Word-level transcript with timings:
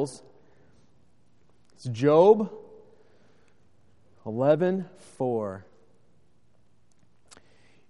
It's 0.00 0.22
Job 1.90 2.52
11 4.24 4.88
4. 5.16 5.64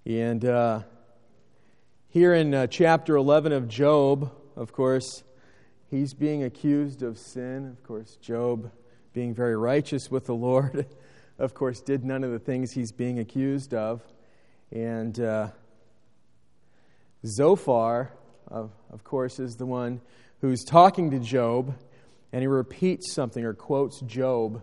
And 0.07 0.43
uh, 0.43 0.81
here 2.09 2.33
in 2.33 2.55
uh, 2.55 2.67
chapter 2.69 3.15
11 3.15 3.53
of 3.53 3.69
Job, 3.69 4.33
of 4.57 4.73
course, 4.73 5.23
he's 5.91 6.15
being 6.15 6.45
accused 6.45 7.03
of 7.03 7.19
sin. 7.19 7.77
Of 7.79 7.83
course, 7.83 8.17
Job, 8.23 8.73
being 9.13 9.35
very 9.35 9.59
righteous 9.59 10.11
with 10.11 10.25
the 10.25 10.35
Lord, 10.35 10.87
of 11.39 11.53
course, 11.53 11.83
did 11.83 12.07
none 12.07 12.25
of 12.25 12.31
the 12.31 12.39
things 12.39 12.73
he's 12.73 12.91
being 12.91 13.19
accused 13.19 13.75
of. 13.75 14.01
And 14.73 15.21
uh, 15.21 15.49
Zophar, 17.27 18.13
of, 18.47 18.71
of 18.91 19.05
course, 19.05 19.39
is 19.39 19.57
the 19.57 19.67
one 19.67 20.01
who's 20.41 20.65
talking 20.65 21.11
to 21.11 21.19
Job 21.19 21.75
and 22.33 22.43
he 22.43 22.47
repeats 22.47 23.15
something 23.15 23.45
or 23.45 23.55
quotes 23.55 24.01
Job 24.03 24.63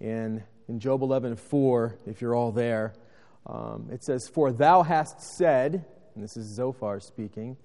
in, 0.00 0.42
in 0.68 0.78
Job 0.78 1.02
11 1.02 1.36
4, 1.36 1.98
if 2.06 2.20
you're 2.20 2.34
all 2.34 2.52
there. 2.52 2.94
Um, 3.46 3.88
it 3.90 4.04
says, 4.04 4.28
For 4.32 4.52
thou 4.52 4.82
hast 4.82 5.20
said, 5.36 5.84
and 6.14 6.22
this 6.22 6.36
is 6.36 6.54
Zophar 6.54 7.00
speaking 7.00 7.56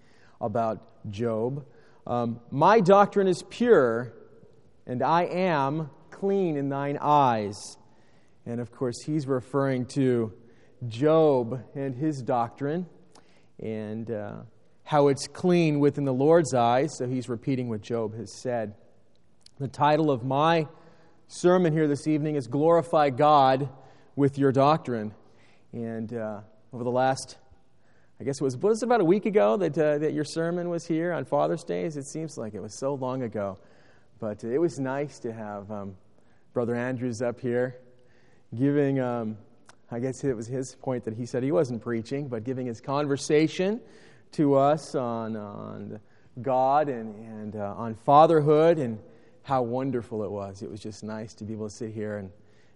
about 0.41 1.09
Job, 1.09 1.65
um, 2.05 2.39
My 2.51 2.79
doctrine 2.79 3.27
is 3.27 3.43
pure, 3.49 4.13
and 4.85 5.03
I 5.03 5.23
am 5.23 5.89
clean 6.11 6.57
in 6.57 6.69
thine 6.69 6.97
eyes. 7.01 7.77
And 8.45 8.59
of 8.59 8.71
course, 8.71 9.03
he's 9.05 9.27
referring 9.27 9.85
to 9.87 10.33
Job 10.87 11.63
and 11.75 11.95
his 11.95 12.21
doctrine 12.21 12.85
and 13.59 14.09
uh, 14.09 14.35
how 14.83 15.07
it's 15.07 15.27
clean 15.27 15.79
within 15.79 16.05
the 16.05 16.13
Lord's 16.13 16.53
eyes. 16.53 16.95
So 16.97 17.07
he's 17.07 17.27
repeating 17.27 17.69
what 17.69 17.81
Job 17.81 18.15
has 18.15 18.41
said. 18.41 18.75
The 19.59 19.67
title 19.67 20.11
of 20.11 20.23
my 20.23 20.67
sermon 21.27 21.73
here 21.73 21.87
this 21.87 22.05
evening 22.05 22.35
is 22.35 22.45
Glorify 22.45 23.09
God 23.09 23.67
with 24.15 24.37
Your 24.37 24.51
Doctrine. 24.51 25.15
And 25.73 26.13
uh, 26.13 26.41
over 26.71 26.83
the 26.83 26.91
last, 26.91 27.37
I 28.19 28.23
guess 28.23 28.39
it 28.39 28.43
was, 28.43 28.55
was 28.55 28.83
it 28.83 28.85
about 28.85 29.01
a 29.01 29.05
week 29.05 29.25
ago 29.25 29.57
that, 29.57 29.75
uh, 29.75 29.97
that 29.97 30.13
your 30.13 30.25
sermon 30.25 30.69
was 30.69 30.85
here 30.85 31.11
on 31.11 31.25
Father's 31.25 31.63
Days? 31.63 31.97
It 31.97 32.05
seems 32.05 32.37
like 32.37 32.53
it 32.53 32.61
was 32.61 32.77
so 32.77 32.93
long 32.93 33.23
ago. 33.23 33.57
But 34.19 34.43
it 34.43 34.59
was 34.59 34.77
nice 34.77 35.17
to 35.21 35.33
have 35.33 35.71
um, 35.71 35.95
Brother 36.53 36.75
Andrews 36.75 37.23
up 37.23 37.39
here 37.39 37.77
giving, 38.55 38.99
um, 38.99 39.39
I 39.89 39.97
guess 39.97 40.23
it 40.23 40.35
was 40.35 40.45
his 40.45 40.75
point 40.75 41.03
that 41.05 41.15
he 41.15 41.25
said 41.25 41.41
he 41.41 41.51
wasn't 41.51 41.81
preaching, 41.81 42.27
but 42.27 42.43
giving 42.43 42.67
his 42.67 42.79
conversation 42.79 43.81
to 44.33 44.53
us 44.53 44.93
on, 44.93 45.35
on 45.35 45.99
God 46.43 46.89
and, 46.89 47.15
and 47.15 47.55
uh, 47.55 47.73
on 47.75 47.95
fatherhood 47.95 48.77
and 48.77 48.99
how 49.47 49.61
wonderful 49.61 50.25
it 50.25 50.29
was. 50.29 50.61
It 50.61 50.69
was 50.69 50.81
just 50.81 51.05
nice 51.05 51.33
to 51.35 51.45
be 51.45 51.53
able 51.53 51.69
to 51.69 51.73
sit 51.73 51.93
here 51.93 52.17
and, 52.17 52.29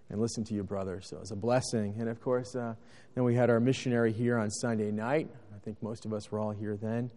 and 0.09 0.22
listen 0.22 0.45
to 0.45 0.53
you, 0.53 0.64
brother. 0.64 1.02
So 1.02 1.17
it 1.17 1.19
was 1.19 1.31
a 1.31 1.36
blessing. 1.36 1.95
And 2.00 2.08
of 2.08 2.22
course, 2.22 2.55
uh, 2.55 2.75
then 3.13 3.25
we 3.25 3.36
had 3.36 3.50
our 3.50 3.59
missionary 3.59 4.13
here 4.13 4.38
on 4.38 4.50
Sunday 4.50 4.89
night. 4.89 5.30
I 5.53 5.59
think 5.59 5.83
most 5.83 6.05
of 6.05 6.13
us 6.13 6.31
were 6.31 6.39
all 6.39 6.52
here 6.52 6.78
then. 6.78 7.11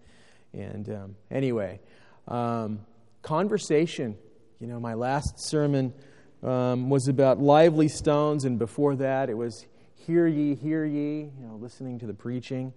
And 0.52 0.88
um, 0.88 1.16
anyway, 1.30 1.78
um, 2.26 2.80
conversation. 3.22 4.16
You 4.58 4.66
know, 4.66 4.80
my 4.80 4.94
last 4.94 5.34
sermon 5.36 5.94
um, 6.42 6.90
was 6.90 7.06
about 7.06 7.38
lively 7.38 7.86
stones, 7.86 8.44
and 8.44 8.58
before 8.58 8.96
that, 8.96 9.30
it 9.30 9.34
was 9.34 9.66
hear 9.94 10.26
ye, 10.26 10.56
hear 10.56 10.84
ye, 10.84 11.30
you 11.38 11.46
know, 11.46 11.54
listening 11.60 12.00
to 12.00 12.06
the 12.06 12.14
preaching. 12.14 12.72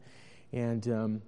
And 0.53 0.87
um, 0.89 1.21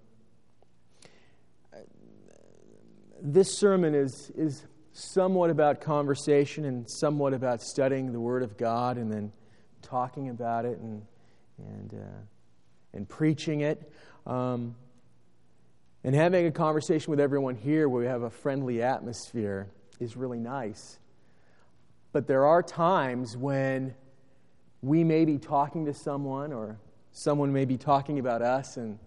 this 3.20 3.58
sermon 3.58 3.96
is, 3.96 4.32
is 4.36 4.68
somewhat 5.14 5.50
about 5.50 5.82
conversation 5.82 6.66
and 6.66 6.90
somewhat 6.90 7.34
about 7.34 7.62
studying 7.62 8.12
the 8.12 8.20
Word 8.20 8.44
of 8.44 8.58
God 8.58 8.98
and 8.98 9.12
then 9.12 9.32
talking 9.82 10.30
about 10.30 10.66
it 10.66 10.78
and, 10.80 11.02
and, 11.58 11.94
uh, 11.94 12.18
and 12.94 13.08
preaching 13.08 13.62
it. 13.62 13.92
Um, 14.26 14.76
and 16.04 16.16
having 16.16 16.46
a 16.46 16.52
conversation 16.52 17.12
with 17.12 17.20
everyone 17.20 17.56
here 17.56 17.90
where 17.90 18.02
we 18.02 18.08
have 18.08 18.24
a 18.24 18.30
friendly 18.30 18.82
atmosphere 18.82 19.68
is 20.00 20.16
really 20.16 20.40
nice. 20.40 21.00
But 22.12 22.28
there 22.28 22.46
are 22.46 22.64
times 22.64 23.36
when 23.36 23.94
we 24.82 25.04
may 25.04 25.26
be 25.26 25.38
talking 25.38 25.86
to 25.86 25.94
someone 25.94 26.54
or 26.54 26.80
someone 27.12 27.52
may 27.52 27.66
be 27.66 27.78
talking 27.78 28.20
about 28.20 28.42
us 28.42 28.78
and 28.78 28.98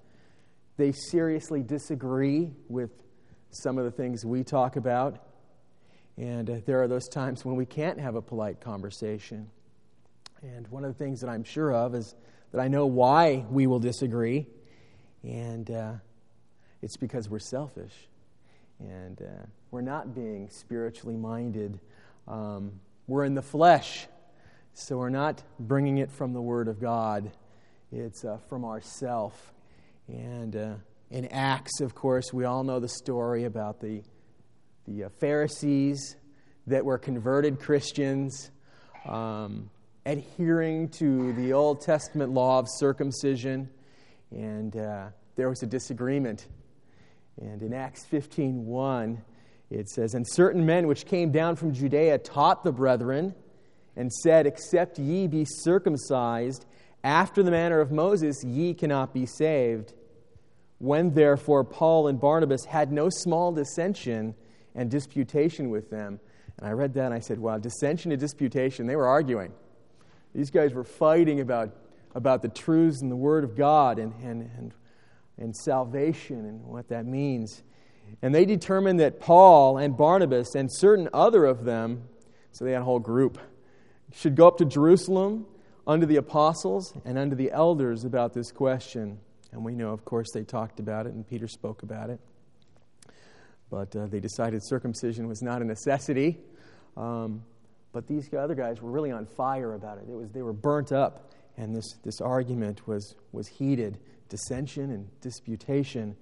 they 0.76 0.92
seriously 0.92 1.62
disagree 1.62 2.50
with 2.68 2.90
some 3.50 3.78
of 3.78 3.84
the 3.84 3.90
things 3.90 4.24
we 4.24 4.44
talk 4.44 4.76
about. 4.76 5.24
And 6.22 6.48
uh, 6.48 6.56
there 6.66 6.80
are 6.80 6.86
those 6.86 7.08
times 7.08 7.44
when 7.44 7.56
we 7.56 7.66
can't 7.66 7.98
have 7.98 8.14
a 8.14 8.22
polite 8.22 8.60
conversation. 8.60 9.50
And 10.40 10.68
one 10.68 10.84
of 10.84 10.96
the 10.96 11.04
things 11.04 11.20
that 11.20 11.28
I'm 11.28 11.42
sure 11.42 11.74
of 11.74 11.96
is 11.96 12.14
that 12.52 12.60
I 12.60 12.68
know 12.68 12.86
why 12.86 13.44
we 13.50 13.66
will 13.66 13.80
disagree, 13.80 14.46
and 15.24 15.68
uh, 15.68 15.94
it's 16.80 16.96
because 16.96 17.28
we're 17.28 17.40
selfish. 17.40 17.92
And 18.78 19.20
uh, 19.20 19.46
we're 19.72 19.80
not 19.80 20.14
being 20.14 20.48
spiritually 20.48 21.16
minded. 21.16 21.80
Um, 22.28 22.78
we're 23.08 23.24
in 23.24 23.34
the 23.34 23.42
flesh, 23.42 24.06
so 24.74 24.98
we're 24.98 25.08
not 25.10 25.42
bringing 25.58 25.98
it 25.98 26.12
from 26.12 26.34
the 26.34 26.40
Word 26.40 26.68
of 26.68 26.80
God. 26.80 27.32
It's 27.90 28.24
uh, 28.24 28.38
from 28.48 28.64
ourself. 28.64 29.52
And 30.06 30.54
uh, 30.54 30.74
in 31.10 31.26
Acts, 31.32 31.80
of 31.80 31.96
course, 31.96 32.32
we 32.32 32.44
all 32.44 32.62
know 32.62 32.78
the 32.78 32.88
story 32.88 33.42
about 33.42 33.80
the 33.80 34.02
the 34.86 35.04
uh, 35.04 35.08
Pharisees 35.20 36.16
that 36.66 36.84
were 36.84 36.98
converted 36.98 37.60
Christians, 37.60 38.50
um, 39.06 39.70
adhering 40.06 40.88
to 40.88 41.32
the 41.34 41.52
Old 41.52 41.80
Testament 41.80 42.32
law 42.32 42.58
of 42.58 42.66
circumcision, 42.68 43.68
and 44.30 44.76
uh, 44.76 45.08
there 45.36 45.48
was 45.48 45.62
a 45.62 45.66
disagreement. 45.66 46.46
And 47.40 47.62
in 47.62 47.72
Acts 47.72 48.04
15:1, 48.04 49.18
it 49.70 49.88
says, 49.88 50.14
"And 50.14 50.26
certain 50.28 50.66
men 50.66 50.86
which 50.86 51.06
came 51.06 51.30
down 51.30 51.56
from 51.56 51.72
Judea 51.72 52.18
taught 52.18 52.64
the 52.64 52.72
brethren, 52.72 53.34
and 53.96 54.12
said, 54.12 54.46
Except 54.46 54.98
ye 54.98 55.26
be 55.26 55.44
circumcised 55.44 56.66
after 57.04 57.42
the 57.42 57.50
manner 57.50 57.80
of 57.80 57.92
Moses, 57.92 58.42
ye 58.44 58.74
cannot 58.74 59.14
be 59.14 59.26
saved." 59.26 59.94
When 60.78 61.14
therefore 61.14 61.62
Paul 61.62 62.08
and 62.08 62.20
Barnabas 62.20 62.64
had 62.64 62.90
no 62.90 63.08
small 63.08 63.52
dissension 63.52 64.34
and 64.74 64.90
disputation 64.90 65.70
with 65.70 65.90
them. 65.90 66.20
And 66.58 66.68
I 66.68 66.72
read 66.72 66.94
that 66.94 67.06
and 67.06 67.14
I 67.14 67.20
said, 67.20 67.38
wow, 67.38 67.58
dissension 67.58 68.12
and 68.12 68.20
disputation, 68.20 68.86
they 68.86 68.96
were 68.96 69.06
arguing. 69.06 69.52
These 70.34 70.50
guys 70.50 70.72
were 70.72 70.84
fighting 70.84 71.40
about, 71.40 71.74
about 72.14 72.42
the 72.42 72.48
truths 72.48 73.02
and 73.02 73.10
the 73.10 73.16
Word 73.16 73.44
of 73.44 73.56
God 73.56 73.98
and, 73.98 74.14
and, 74.22 74.50
and, 74.56 74.72
and 75.38 75.56
salvation 75.56 76.46
and 76.46 76.64
what 76.64 76.88
that 76.88 77.06
means. 77.06 77.62
And 78.20 78.34
they 78.34 78.44
determined 78.44 79.00
that 79.00 79.20
Paul 79.20 79.78
and 79.78 79.96
Barnabas 79.96 80.54
and 80.54 80.70
certain 80.72 81.08
other 81.12 81.44
of 81.44 81.64
them, 81.64 82.08
so 82.52 82.64
they 82.64 82.72
had 82.72 82.82
a 82.82 82.84
whole 82.84 82.98
group, 82.98 83.38
should 84.14 84.36
go 84.36 84.46
up 84.46 84.58
to 84.58 84.64
Jerusalem 84.64 85.46
unto 85.86 86.06
the 86.06 86.16
apostles 86.16 86.92
and 87.04 87.18
unto 87.18 87.34
the 87.34 87.50
elders 87.50 88.04
about 88.04 88.34
this 88.34 88.52
question. 88.52 89.18
And 89.52 89.64
we 89.64 89.74
know, 89.74 89.90
of 89.90 90.04
course, 90.04 90.28
they 90.32 90.44
talked 90.44 90.80
about 90.80 91.06
it, 91.06 91.12
and 91.12 91.26
Peter 91.26 91.48
spoke 91.48 91.82
about 91.82 92.10
it 92.10 92.20
but 93.72 93.96
uh, 93.96 94.06
they 94.06 94.20
decided 94.20 94.62
circumcision 94.62 95.26
was 95.26 95.40
not 95.40 95.62
a 95.62 95.64
necessity. 95.64 96.38
Um, 96.94 97.42
but 97.92 98.06
these 98.06 98.28
other 98.34 98.54
guys 98.54 98.82
were 98.82 98.90
really 98.90 99.10
on 99.10 99.24
fire 99.24 99.72
about 99.72 99.96
it. 99.96 100.04
it 100.10 100.14
was, 100.14 100.30
they 100.30 100.42
were 100.42 100.52
burnt 100.52 100.92
up, 100.92 101.32
and 101.56 101.74
this, 101.74 101.94
this 102.04 102.20
argument 102.20 102.86
was, 102.86 103.16
was 103.32 103.48
heated 103.48 103.98
dissension 104.28 104.90
and 104.90 105.08
disputation. 105.22 106.14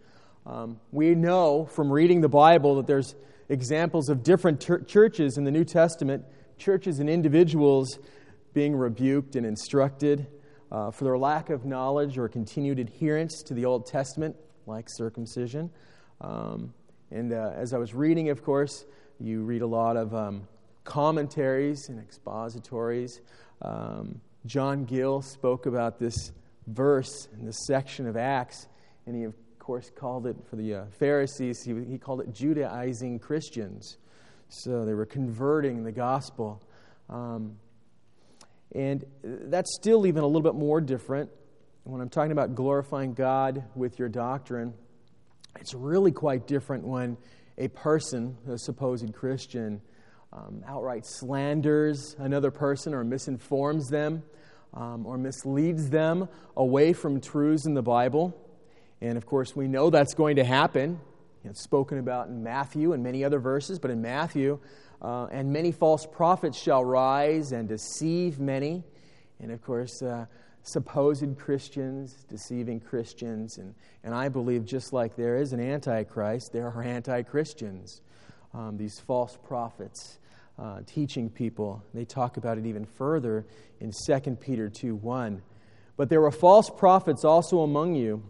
Um, 0.47 0.79
we 0.93 1.17
know 1.17 1.67
from 1.67 1.91
reading 1.91 2.21
the 2.21 2.29
Bible 2.29 2.77
that 2.77 2.87
there's 2.87 3.17
examples 3.49 4.09
of 4.09 4.23
different 4.23 4.61
ter- 4.61 4.83
churches 4.83 5.37
in 5.37 5.43
the 5.43 5.51
New 5.51 5.65
Testament, 5.65 6.25
churches 6.57 7.01
and 7.01 7.11
individuals 7.11 7.99
being 8.55 8.77
rebuked 8.77 9.35
and 9.35 9.45
instructed 9.45 10.29
uh, 10.71 10.93
for 10.93 11.03
their 11.03 11.19
lack 11.19 11.51
of 11.51 11.65
knowledge 11.65 12.17
or 12.17 12.29
continued 12.29 12.79
adherence 12.79 13.43
to 13.43 13.55
the 13.55 13.65
Old 13.65 13.87
Testament, 13.87 14.37
like 14.67 14.87
circumcision. 14.89 15.71
Um, 16.21 16.75
and 17.11 17.33
uh, 17.33 17.53
as 17.55 17.73
I 17.73 17.79
was 17.79 17.95
reading, 17.95 18.29
of 18.31 18.45
course, 18.45 18.85
you 19.19 19.43
read 19.43 19.63
a 19.63 19.67
lot 19.67 19.97
of 19.97 20.15
um, 20.15 20.47
commentaries 20.85 21.89
and 21.89 21.99
expositories. 21.99 23.21
Um, 23.63 24.21
John 24.47 24.85
Gill 24.85 25.21
spoke 25.21 25.67
about 25.67 25.99
this 25.99 26.33
verse 26.67 27.29
in 27.39 27.45
this 27.45 27.67
section 27.67 28.07
of 28.07 28.17
Acts, 28.17 28.69
and 29.07 29.17
he, 29.17 29.25
of 29.25 29.35
course, 29.59 29.91
called 29.95 30.27
it 30.27 30.37
for 30.49 30.57
the 30.57 30.75
uh, 30.75 30.85
Pharisees, 30.99 31.63
he, 31.65 31.75
he 31.85 31.99
called 31.99 32.21
it 32.21 32.33
Judaizing 32.33 33.19
Christians. 33.19 33.99
So 34.49 34.85
they 34.85 34.95
were 34.95 35.07
converting 35.07 35.85
the 35.85 35.93
gospel. 35.93 36.63
Um, 37.09 37.57
and 38.73 39.05
that's 39.23 39.75
still 39.75 40.07
even 40.07 40.23
a 40.23 40.27
little 40.27 40.43
bit 40.43 40.55
more 40.55 40.81
different 40.81 41.31
when 41.85 42.01
I'm 42.01 42.09
talking 42.09 42.33
about 42.33 42.55
glorifying 42.55 43.15
God 43.15 43.65
with 43.75 43.99
your 43.99 44.09
doctrine. 44.09 44.75
It's 45.59 45.75
really 45.75 46.13
quite 46.13 46.47
different 46.47 46.87
when 46.87 47.17
a 47.59 47.69
person, 47.69 48.37
a 48.49 48.59
supposed 48.59 49.13
Christian, 49.13 49.81
um, 50.33 50.63
outright 50.67 51.05
slanders 51.05 52.15
another 52.19 52.51
person 52.51 52.95
or 52.95 53.03
misinforms 53.03 53.89
them 53.89 54.23
um, 54.75 55.07
or 55.07 55.19
misleads 55.19 55.91
them 55.91 56.29
away 56.57 56.93
from 56.93 57.21
truths 57.21 57.67
in 57.67 57.75
the 57.75 57.83
Bible. 57.83 58.37
And 59.01 59.17
of 59.17 59.27
course, 59.27 59.57
we 59.57 59.67
know 59.67 59.91
that's 59.91 60.15
going 60.15 60.37
to 60.37 60.45
happen. 60.45 61.01
It's 61.45 61.63
spoken 61.63 61.99
about 61.99 62.29
in 62.29 62.43
Matthew 62.43 62.93
and 62.93 63.03
many 63.03 63.25
other 63.25 63.41
verses, 63.41 63.79
but 63.79 63.91
in 63.91 64.03
Matthew, 64.03 64.59
uh, 65.03 65.27
and 65.33 65.53
many 65.53 65.73
false 65.73 66.07
prophets 66.07 66.61
shall 66.61 66.85
rise 66.85 67.53
and 67.53 67.69
deceive 67.69 68.39
many. 68.39 68.85
And 69.41 69.51
of 69.51 69.63
course, 69.63 70.03
uh, 70.03 70.27
supposed 70.63 71.39
Christians 71.39 72.25
deceiving 72.29 72.81
Christians. 72.81 73.59
And, 73.59 73.75
and 74.05 74.15
I 74.15 74.29
believe 74.29 74.65
just 74.65 74.93
like 74.93 75.17
there 75.17 75.37
is 75.37 75.53
an 75.53 75.61
antichrist, 75.61 76.53
there 76.53 76.69
are 76.69 76.83
anti 76.83 77.23
Christians, 77.23 78.03
um, 78.55 78.77
these 78.77 78.99
false 79.01 79.37
prophets 79.43 80.19
uh, 80.59 80.81
teaching 80.87 81.31
people. 81.31 81.83
They 81.95 82.05
talk 82.05 82.37
about 82.37 82.59
it 82.59 82.67
even 82.67 82.85
further 82.85 83.47
in 83.81 83.93
2 84.07 84.21
Peter 84.37 84.69
2 84.69 84.95
1. 84.95 85.43
But 85.97 86.09
there 86.09 86.21
were 86.21 86.31
false 86.31 86.71
prophets 86.71 87.25
also 87.25 87.61
among 87.61 87.95
you, 87.95 88.23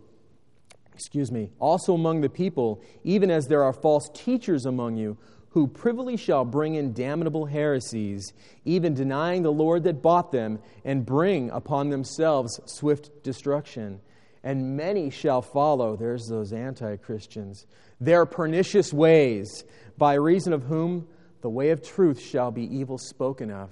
excuse 0.92 1.30
me, 1.30 1.50
also 1.60 1.94
among 1.94 2.20
the 2.20 2.28
people, 2.28 2.82
even 3.04 3.30
as 3.30 3.46
there 3.46 3.62
are 3.62 3.72
false 3.72 4.10
teachers 4.12 4.66
among 4.66 4.96
you, 4.96 5.16
who 5.50 5.66
privily 5.66 6.16
shall 6.16 6.44
bring 6.44 6.76
in 6.76 6.92
damnable 6.92 7.46
heresies, 7.46 8.32
even 8.64 8.94
denying 8.94 9.42
the 9.42 9.52
Lord 9.52 9.82
that 9.84 10.02
bought 10.02 10.30
them, 10.30 10.60
and 10.84 11.04
bring 11.04 11.50
upon 11.50 11.90
themselves 11.90 12.60
swift 12.66 13.22
destruction. 13.22 14.00
And 14.44 14.76
many 14.76 15.10
shall 15.10 15.42
follow, 15.42 15.96
there's 15.96 16.28
those 16.28 16.52
anti 16.52 16.96
Christians, 16.96 17.66
their 18.00 18.24
pernicious 18.26 18.92
ways, 18.92 19.64
by 19.98 20.14
reason 20.14 20.52
of 20.52 20.62
whom 20.62 21.06
the 21.42 21.50
way 21.50 21.70
of 21.70 21.82
truth 21.82 22.20
shall 22.20 22.50
be 22.50 22.64
evil 22.64 22.96
spoken 22.96 23.50
of, 23.50 23.70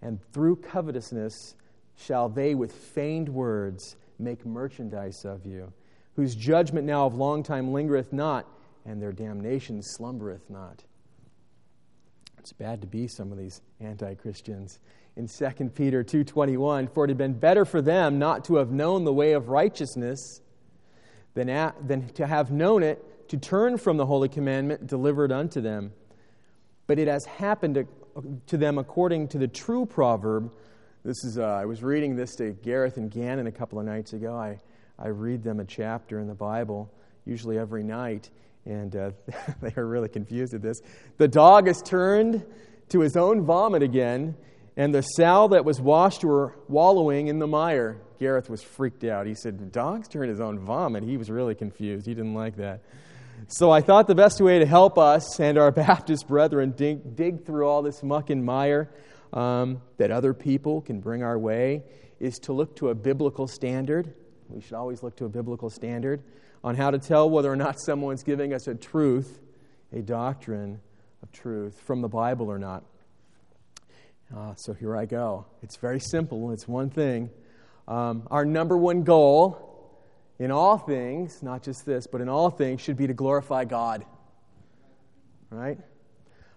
and 0.00 0.20
through 0.32 0.56
covetousness 0.56 1.54
shall 1.96 2.28
they 2.28 2.54
with 2.54 2.72
feigned 2.72 3.28
words 3.28 3.96
make 4.18 4.46
merchandise 4.46 5.24
of 5.24 5.44
you, 5.44 5.72
whose 6.14 6.34
judgment 6.34 6.86
now 6.86 7.06
of 7.06 7.14
long 7.14 7.42
time 7.42 7.72
lingereth 7.72 8.12
not, 8.12 8.46
and 8.84 9.00
their 9.00 9.12
damnation 9.12 9.82
slumbereth 9.82 10.48
not. 10.48 10.84
It's 12.38 12.52
bad 12.52 12.80
to 12.80 12.86
be 12.86 13.08
some 13.08 13.32
of 13.32 13.38
these 13.38 13.60
anti-Christians. 13.80 14.78
In 15.16 15.26
2 15.26 15.74
Peter 15.74 16.04
2:21, 16.04 16.88
for 16.88 17.04
it 17.04 17.08
had 17.08 17.18
been 17.18 17.38
better 17.38 17.64
for 17.64 17.82
them 17.82 18.18
not 18.18 18.44
to 18.44 18.56
have 18.56 18.70
known 18.70 19.04
the 19.04 19.12
way 19.12 19.32
of 19.32 19.48
righteousness 19.48 20.40
than, 21.34 21.72
than 21.86 22.08
to 22.10 22.26
have 22.26 22.50
known 22.50 22.82
it, 22.82 23.28
to 23.28 23.36
turn 23.36 23.76
from 23.76 23.96
the 23.96 24.06
holy 24.06 24.28
commandment 24.28 24.86
delivered 24.86 25.32
unto 25.32 25.60
them 25.60 25.92
but 26.88 26.98
it 26.98 27.06
has 27.06 27.24
happened 27.26 27.74
to, 27.76 27.86
to 28.48 28.56
them 28.56 28.78
according 28.78 29.28
to 29.28 29.38
the 29.38 29.46
true 29.46 29.86
proverb. 29.86 30.50
This 31.04 31.22
is, 31.22 31.38
uh, 31.38 31.44
I 31.44 31.66
was 31.66 31.84
reading 31.84 32.16
this 32.16 32.34
to 32.36 32.52
Gareth 32.52 32.96
and 32.96 33.10
Gannon 33.10 33.46
a 33.46 33.52
couple 33.52 33.78
of 33.78 33.84
nights 33.84 34.14
ago. 34.14 34.34
I, 34.34 34.58
I 34.98 35.08
read 35.08 35.44
them 35.44 35.60
a 35.60 35.64
chapter 35.64 36.18
in 36.18 36.26
the 36.26 36.34
Bible, 36.34 36.90
usually 37.24 37.58
every 37.58 37.84
night, 37.84 38.30
and 38.68 38.94
uh, 38.94 39.10
they 39.60 39.72
are 39.76 39.86
really 39.86 40.08
confused 40.08 40.54
at 40.54 40.62
this. 40.62 40.80
The 41.16 41.28
dog 41.28 41.66
has 41.66 41.82
turned 41.82 42.44
to 42.90 43.00
his 43.00 43.16
own 43.16 43.44
vomit 43.44 43.82
again, 43.82 44.36
and 44.76 44.94
the 44.94 45.02
sow 45.02 45.48
that 45.48 45.64
was 45.64 45.80
washed 45.80 46.22
were 46.22 46.54
wallowing 46.68 47.28
in 47.28 47.38
the 47.38 47.46
mire. 47.46 48.00
Gareth 48.20 48.50
was 48.50 48.62
freaked 48.62 49.04
out. 49.04 49.26
He 49.26 49.34
said, 49.34 49.72
Dogs 49.72 50.08
turn 50.08 50.28
his 50.28 50.40
own 50.40 50.58
vomit. 50.58 51.04
He 51.04 51.16
was 51.16 51.30
really 51.30 51.54
confused. 51.54 52.06
He 52.06 52.14
didn't 52.14 52.34
like 52.34 52.56
that. 52.56 52.82
So 53.46 53.70
I 53.70 53.80
thought 53.80 54.08
the 54.08 54.14
best 54.14 54.40
way 54.40 54.58
to 54.58 54.66
help 54.66 54.98
us 54.98 55.38
and 55.40 55.56
our 55.56 55.70
Baptist 55.72 56.26
brethren 56.26 56.72
dig, 56.76 57.16
dig 57.16 57.46
through 57.46 57.66
all 57.66 57.82
this 57.82 58.02
muck 58.02 58.30
and 58.30 58.44
mire 58.44 58.90
um, 59.32 59.80
that 59.96 60.10
other 60.10 60.34
people 60.34 60.80
can 60.80 61.00
bring 61.00 61.22
our 61.22 61.38
way 61.38 61.84
is 62.18 62.38
to 62.40 62.52
look 62.52 62.74
to 62.76 62.88
a 62.88 62.94
biblical 62.94 63.46
standard. 63.46 64.12
We 64.48 64.60
should 64.60 64.72
always 64.72 65.02
look 65.02 65.16
to 65.16 65.26
a 65.26 65.28
biblical 65.28 65.70
standard 65.70 66.22
on 66.62 66.74
how 66.74 66.90
to 66.90 66.98
tell 66.98 67.28
whether 67.28 67.50
or 67.50 67.56
not 67.56 67.80
someone's 67.84 68.22
giving 68.22 68.52
us 68.52 68.66
a 68.66 68.74
truth, 68.74 69.40
a 69.92 70.00
doctrine 70.00 70.80
of 71.22 71.32
truth 71.32 71.80
from 71.80 72.02
the 72.02 72.08
Bible 72.08 72.50
or 72.50 72.58
not. 72.58 72.84
Uh, 74.34 74.54
so 74.56 74.74
here 74.74 74.96
I 74.96 75.06
go. 75.06 75.46
It's 75.62 75.76
very 75.76 76.00
simple, 76.00 76.52
it's 76.52 76.68
one 76.68 76.90
thing. 76.90 77.30
Um, 77.86 78.28
our 78.30 78.44
number 78.44 78.76
one 78.76 79.02
goal 79.02 79.64
in 80.38 80.50
all 80.50 80.76
things, 80.76 81.42
not 81.42 81.62
just 81.62 81.86
this, 81.86 82.06
but 82.06 82.20
in 82.20 82.28
all 82.28 82.50
things, 82.50 82.82
should 82.82 82.96
be 82.96 83.06
to 83.06 83.14
glorify 83.14 83.64
God. 83.64 84.04
Right? 85.50 85.78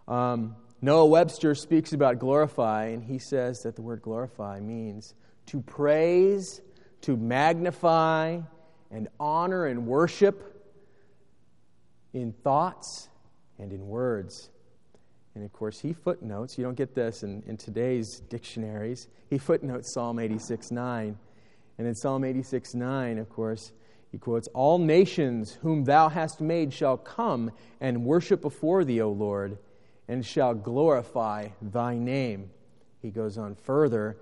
Um, 0.08 0.56
Noah 0.82 1.06
Webster 1.06 1.56
speaks 1.56 1.94
about 1.94 2.20
glorify, 2.20 2.88
and 2.88 3.04
he 3.04 3.20
says 3.20 3.60
that 3.60 3.76
the 3.76 3.82
word 3.82 4.02
glorify 4.02 4.60
means 4.60 5.14
to 5.48 5.62
praise, 5.62 6.62
to 7.02 7.16
magnify, 7.16 8.40
and 8.92 9.08
honor 9.20 9.66
and 9.66 9.88
worship 9.88 10.70
in 12.14 12.34
thoughts 12.44 13.10
and 13.58 13.72
in 13.72 13.88
words. 13.88 14.50
And 15.34 15.46
of 15.46 15.54
course, 15.54 15.80
he 15.80 15.94
footnotes, 15.94 16.58
you 16.58 16.64
don't 16.64 16.76
get 16.76 16.94
this 16.94 17.24
in, 17.24 17.42
in 17.48 17.56
today's 17.58 18.20
dictionaries, 18.30 19.08
he 19.30 19.38
footnotes 19.38 19.94
Psalm 19.94 20.20
86 20.20 20.72
9 20.72 21.18
and 21.82 21.88
in 21.88 21.96
Psalm 21.96 22.24
86 22.24 22.76
9, 22.76 23.18
of 23.18 23.28
course, 23.28 23.72
he 24.12 24.20
quotes, 24.20 24.48
All 24.50 24.78
nations 24.78 25.58
whom 25.64 25.84
thou 25.84 26.10
hast 26.10 26.40
made 26.40 26.72
shall 26.72 26.96
come 26.96 27.50
and 27.80 28.06
worship 28.06 28.40
before 28.40 28.84
thee, 28.84 29.02
O 29.02 29.10
Lord, 29.10 29.58
and 30.08 30.24
shall 30.24 30.54
glorify 30.54 31.48
thy 31.60 31.98
name. 31.98 32.52
He 33.02 33.10
goes 33.10 33.38
on 33.40 33.56
further 33.56 34.18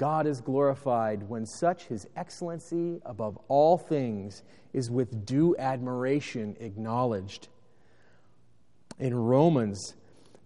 God 0.00 0.26
is 0.26 0.40
glorified 0.40 1.28
when 1.28 1.44
such 1.44 1.84
his 1.84 2.06
excellency 2.16 3.02
above 3.04 3.38
all 3.48 3.76
things 3.76 4.42
is 4.72 4.90
with 4.90 5.26
due 5.26 5.54
admiration 5.58 6.56
acknowledged. 6.58 7.48
In 8.98 9.14
Romans, 9.14 9.96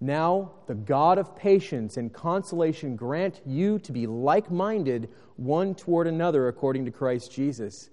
now 0.01 0.51
the 0.67 0.75
God 0.75 1.19
of 1.19 1.37
patience 1.37 1.97
and 1.97 2.13
consolation 2.13 2.97
grant 2.97 3.43
you 3.47 3.79
to 3.79 3.93
be 3.93 4.09
like 4.09 4.51
minded 4.51 5.09
one 5.37 5.77
toward 5.77 6.09
another 6.09 6.49
according 6.49 6.85
to 6.87 6.91
Christ 6.91 7.31
Jesus. 7.31 7.91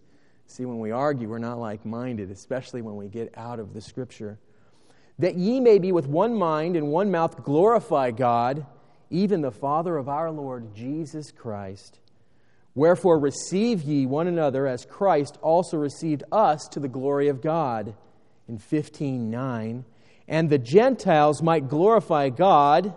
See, 0.47 0.65
when 0.65 0.79
we 0.79 0.89
argue, 0.89 1.29
we're 1.29 1.37
not 1.37 1.59
like 1.59 1.85
minded, 1.85 2.31
especially 2.31 2.81
when 2.81 2.95
we 2.95 3.07
get 3.07 3.31
out 3.37 3.59
of 3.59 3.75
the 3.75 3.81
Scripture. 3.81 4.39
That 5.19 5.35
ye 5.35 5.59
may 5.59 5.77
be 5.77 5.91
with 5.91 6.07
one 6.07 6.33
mind 6.33 6.75
and 6.75 6.87
one 6.87 7.11
mouth 7.11 7.43
glorify 7.43 8.09
God, 8.09 8.65
even 9.11 9.41
the 9.41 9.51
Father 9.51 9.97
of 9.97 10.09
our 10.09 10.31
Lord 10.31 10.73
Jesus 10.73 11.31
Christ. 11.31 11.99
Wherefore 12.73 13.19
receive 13.19 13.83
ye 13.83 14.05
one 14.05 14.27
another 14.27 14.65
as 14.65 14.85
Christ 14.85 15.37
also 15.41 15.77
received 15.77 16.23
us 16.31 16.67
to 16.69 16.79
the 16.79 16.87
glory 16.87 17.27
of 17.27 17.41
God. 17.41 17.93
In 18.47 18.57
15:9, 18.57 19.83
and 20.27 20.49
the 20.49 20.57
Gentiles 20.57 21.43
might 21.43 21.67
glorify 21.67 22.29
God 22.29 22.93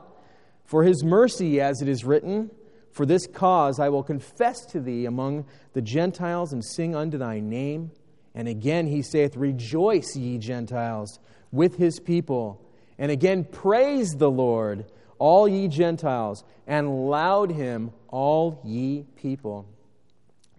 for 0.64 0.84
his 0.84 1.04
mercy, 1.04 1.60
as 1.60 1.82
it 1.82 1.88
is 1.88 2.04
written. 2.04 2.50
For 2.92 3.04
this 3.04 3.26
cause 3.26 3.80
I 3.80 3.88
will 3.88 4.04
confess 4.04 4.64
to 4.66 4.80
thee 4.80 5.04
among 5.04 5.46
the 5.72 5.82
Gentiles 5.82 6.52
and 6.52 6.64
sing 6.64 6.94
unto 6.94 7.18
thy 7.18 7.40
name. 7.40 7.90
And 8.36 8.46
again 8.46 8.86
he 8.86 9.02
saith, 9.02 9.36
Rejoice, 9.36 10.14
ye 10.16 10.38
Gentiles, 10.38 11.18
with 11.50 11.76
his 11.76 11.98
people. 11.98 12.60
And 12.96 13.10
again, 13.10 13.44
praise 13.44 14.12
the 14.12 14.30
Lord, 14.30 14.86
all 15.18 15.48
ye 15.48 15.68
Gentiles, 15.68 16.44
and 16.66 17.08
laud 17.08 17.50
him, 17.50 17.92
all 18.08 18.60
ye 18.64 19.04
people. 19.16 19.66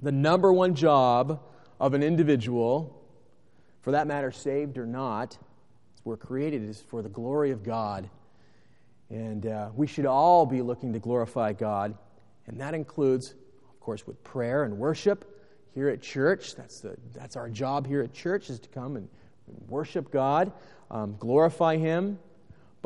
The 0.01 0.11
number 0.11 0.51
one 0.53 0.75
job 0.75 1.41
of 1.79 1.93
an 1.93 2.03
individual, 2.03 3.01
for 3.81 3.91
that 3.91 4.07
matter, 4.07 4.31
saved 4.31 4.77
or 4.77 4.85
not, 4.85 5.37
we're 6.03 6.17
created 6.17 6.63
is 6.63 6.81
for 6.81 7.01
the 7.01 7.09
glory 7.09 7.51
of 7.51 7.63
God. 7.63 8.09
And 9.09 9.45
uh, 9.45 9.69
we 9.75 9.87
should 9.87 10.05
all 10.05 10.45
be 10.45 10.61
looking 10.61 10.93
to 10.93 10.99
glorify 10.99 11.53
God. 11.53 11.97
And 12.47 12.59
that 12.61 12.73
includes, 12.73 13.33
of 13.69 13.79
course, 13.79 14.05
with 14.05 14.23
prayer 14.23 14.63
and 14.63 14.77
worship 14.77 15.25
here 15.73 15.89
at 15.89 16.01
church. 16.01 16.55
That's, 16.55 16.79
the, 16.79 16.95
that's 17.13 17.35
our 17.35 17.49
job 17.49 17.87
here 17.87 18.01
at 18.01 18.13
church 18.13 18.49
is 18.49 18.59
to 18.59 18.69
come 18.69 18.95
and 18.95 19.09
worship 19.67 20.11
God, 20.11 20.51
um, 20.89 21.15
glorify 21.19 21.77
Him. 21.77 22.19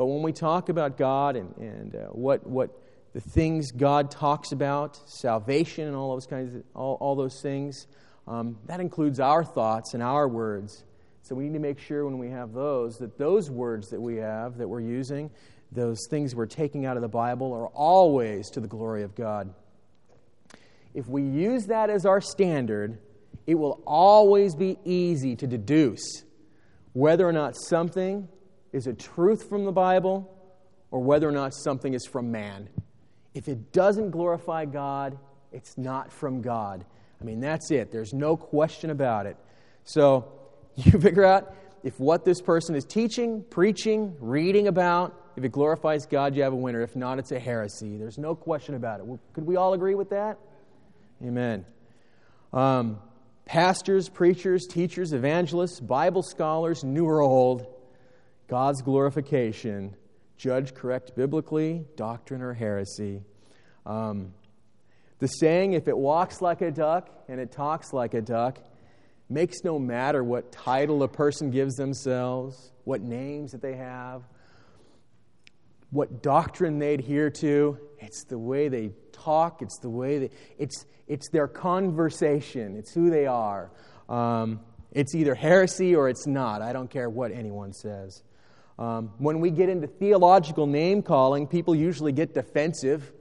But 0.00 0.06
when 0.06 0.22
we 0.22 0.32
talk 0.32 0.70
about 0.70 0.96
God 0.96 1.36
and, 1.36 1.54
and 1.58 1.94
uh, 1.94 1.98
what, 2.06 2.46
what 2.46 2.70
the 3.12 3.20
things 3.20 3.70
God 3.70 4.10
talks 4.10 4.50
about, 4.50 4.98
salvation 5.04 5.86
and 5.86 5.94
all 5.94 6.14
those 6.14 6.24
kinds 6.24 6.54
of, 6.54 6.62
all, 6.74 6.96
all 7.02 7.14
those 7.14 7.42
things, 7.42 7.86
um, 8.26 8.56
that 8.64 8.80
includes 8.80 9.20
our 9.20 9.44
thoughts 9.44 9.92
and 9.92 10.02
our 10.02 10.26
words. 10.26 10.84
So 11.20 11.34
we 11.34 11.44
need 11.44 11.52
to 11.52 11.58
make 11.58 11.78
sure 11.78 12.06
when 12.06 12.16
we 12.16 12.30
have 12.30 12.54
those 12.54 12.96
that 12.96 13.18
those 13.18 13.50
words 13.50 13.88
that 13.88 14.00
we 14.00 14.16
have 14.16 14.56
that 14.56 14.68
we're 14.68 14.80
using 14.80 15.30
those 15.70 15.98
things 16.08 16.34
we're 16.34 16.46
taking 16.46 16.86
out 16.86 16.96
of 16.96 17.02
the 17.02 17.08
Bible 17.08 17.52
are 17.52 17.66
always 17.66 18.48
to 18.52 18.60
the 18.60 18.68
glory 18.68 19.02
of 19.02 19.14
God. 19.14 19.52
If 20.94 21.08
we 21.08 21.24
use 21.24 21.66
that 21.66 21.90
as 21.90 22.06
our 22.06 22.22
standard, 22.22 22.98
it 23.46 23.56
will 23.56 23.82
always 23.86 24.54
be 24.54 24.78
easy 24.82 25.36
to 25.36 25.46
deduce 25.46 26.24
whether 26.94 27.28
or 27.28 27.32
not 27.32 27.54
something 27.54 28.28
is 28.72 28.86
a 28.86 28.92
truth 28.92 29.48
from 29.48 29.64
the 29.64 29.72
Bible 29.72 30.32
or 30.90 31.00
whether 31.00 31.28
or 31.28 31.32
not 31.32 31.54
something 31.54 31.94
is 31.94 32.06
from 32.06 32.30
man. 32.30 32.68
If 33.34 33.48
it 33.48 33.72
doesn't 33.72 34.10
glorify 34.10 34.64
God, 34.64 35.18
it's 35.52 35.78
not 35.78 36.12
from 36.12 36.42
God. 36.42 36.84
I 37.20 37.24
mean, 37.24 37.40
that's 37.40 37.70
it. 37.70 37.92
There's 37.92 38.12
no 38.12 38.36
question 38.36 38.90
about 38.90 39.26
it. 39.26 39.36
So 39.84 40.32
you 40.74 40.92
figure 41.00 41.24
out 41.24 41.54
if 41.82 41.98
what 41.98 42.24
this 42.24 42.40
person 42.40 42.74
is 42.74 42.84
teaching, 42.84 43.44
preaching, 43.50 44.14
reading 44.20 44.68
about, 44.68 45.16
if 45.36 45.44
it 45.44 45.52
glorifies 45.52 46.06
God, 46.06 46.34
you 46.34 46.42
have 46.42 46.52
a 46.52 46.56
winner. 46.56 46.82
If 46.82 46.96
not, 46.96 47.18
it's 47.18 47.32
a 47.32 47.38
heresy. 47.38 47.96
There's 47.96 48.18
no 48.18 48.34
question 48.34 48.74
about 48.74 49.00
it. 49.00 49.06
Could 49.32 49.46
we 49.46 49.56
all 49.56 49.72
agree 49.72 49.94
with 49.94 50.10
that? 50.10 50.38
Amen. 51.22 51.64
Um, 52.52 52.98
pastors, 53.46 54.08
preachers, 54.08 54.66
teachers, 54.66 55.12
evangelists, 55.12 55.80
Bible 55.80 56.22
scholars, 56.22 56.84
new 56.84 57.06
or 57.06 57.20
old, 57.20 57.66
God's 58.50 58.82
glorification, 58.82 59.94
judge 60.36 60.74
correct 60.74 61.14
biblically, 61.14 61.84
doctrine 61.94 62.42
or 62.42 62.52
heresy. 62.52 63.22
Um, 63.86 64.34
the 65.20 65.28
saying, 65.28 65.74
if 65.74 65.86
it 65.86 65.96
walks 65.96 66.42
like 66.42 66.60
a 66.60 66.72
duck 66.72 67.08
and 67.28 67.38
it 67.38 67.52
talks 67.52 67.92
like 67.92 68.12
a 68.12 68.20
duck, 68.20 68.58
makes 69.28 69.58
no 69.62 69.78
matter 69.78 70.24
what 70.24 70.50
title 70.50 71.04
a 71.04 71.08
person 71.08 71.52
gives 71.52 71.76
themselves, 71.76 72.72
what 72.82 73.00
names 73.00 73.52
that 73.52 73.62
they 73.62 73.76
have, 73.76 74.24
what 75.90 76.20
doctrine 76.20 76.80
they 76.80 76.94
adhere 76.94 77.30
to. 77.30 77.78
It's 78.00 78.24
the 78.24 78.38
way 78.38 78.66
they 78.68 78.90
talk, 79.12 79.62
it's 79.62 79.78
the 79.78 79.90
way 79.90 80.18
they, 80.18 80.30
it's, 80.58 80.86
it's 81.06 81.28
their 81.30 81.46
conversation, 81.46 82.74
it's 82.76 82.92
who 82.92 83.10
they 83.10 83.26
are. 83.26 83.70
Um, 84.08 84.58
it's 84.90 85.14
either 85.14 85.36
heresy 85.36 85.94
or 85.94 86.08
it's 86.08 86.26
not. 86.26 86.62
I 86.62 86.72
don't 86.72 86.90
care 86.90 87.08
what 87.08 87.30
anyone 87.30 87.72
says. 87.72 88.24
Um, 88.80 89.12
when 89.18 89.40
we 89.40 89.50
get 89.50 89.68
into 89.68 89.86
theological 89.86 90.66
name 90.66 91.02
calling, 91.02 91.46
people 91.46 91.74
usually 91.74 92.12
get 92.12 92.32
defensive, 92.32 93.12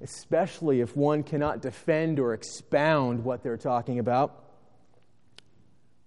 especially 0.00 0.80
if 0.80 0.96
one 0.96 1.22
cannot 1.22 1.60
defend 1.60 2.18
or 2.18 2.32
expound 2.32 3.22
what 3.22 3.42
they're 3.42 3.58
talking 3.58 3.98
about 3.98 4.40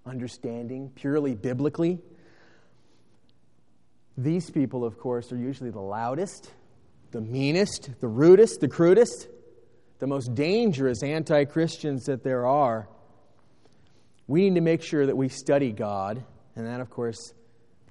understanding 0.07 0.89
purely 0.95 1.35
biblically. 1.35 1.99
These 4.17 4.49
people, 4.49 4.83
of 4.83 4.97
course, 4.97 5.31
are 5.31 5.37
usually 5.37 5.69
the 5.69 5.79
loudest, 5.81 6.51
the 7.11 7.21
meanest, 7.21 7.91
the 7.99 8.07
rudest, 8.07 8.61
the 8.61 8.67
crudest, 8.67 9.27
the 9.99 10.07
most 10.07 10.33
dangerous 10.33 11.03
anti 11.03 11.45
Christians 11.45 12.05
that 12.05 12.23
there 12.23 12.47
are. 12.47 12.89
We 14.25 14.49
need 14.49 14.55
to 14.55 14.61
make 14.61 14.81
sure 14.81 15.05
that 15.05 15.15
we 15.15 15.29
study 15.29 15.71
God, 15.71 16.23
and 16.55 16.65
that, 16.65 16.81
of 16.81 16.89
course, 16.89 17.33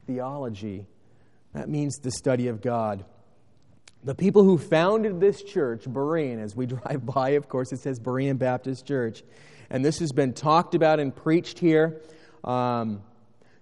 theology. 0.07 0.87
That 1.53 1.69
means 1.69 1.97
the 1.99 2.11
study 2.11 2.49
of 2.49 2.61
God. 2.61 3.05
The 4.05 4.15
people 4.15 4.45
who 4.45 4.59
founded 4.59 5.21
this 5.21 5.43
church, 5.43 5.85
Berean, 5.85 6.43
as 6.43 6.55
we 6.55 6.67
drive 6.67 7.05
by, 7.05 7.31
of 7.31 7.49
course, 7.49 7.73
it 7.73 7.81
says 7.81 7.99
Berean 7.99 8.39
Baptist 8.39 8.87
Church 8.87 9.23
and 9.71 9.85
this 9.85 9.99
has 9.99 10.13
been 10.13 10.33
talked 10.33 10.75
about 10.75 11.01
and 11.01 11.15
preached 11.15 11.59
here. 11.59 12.01
Um, 12.45 13.03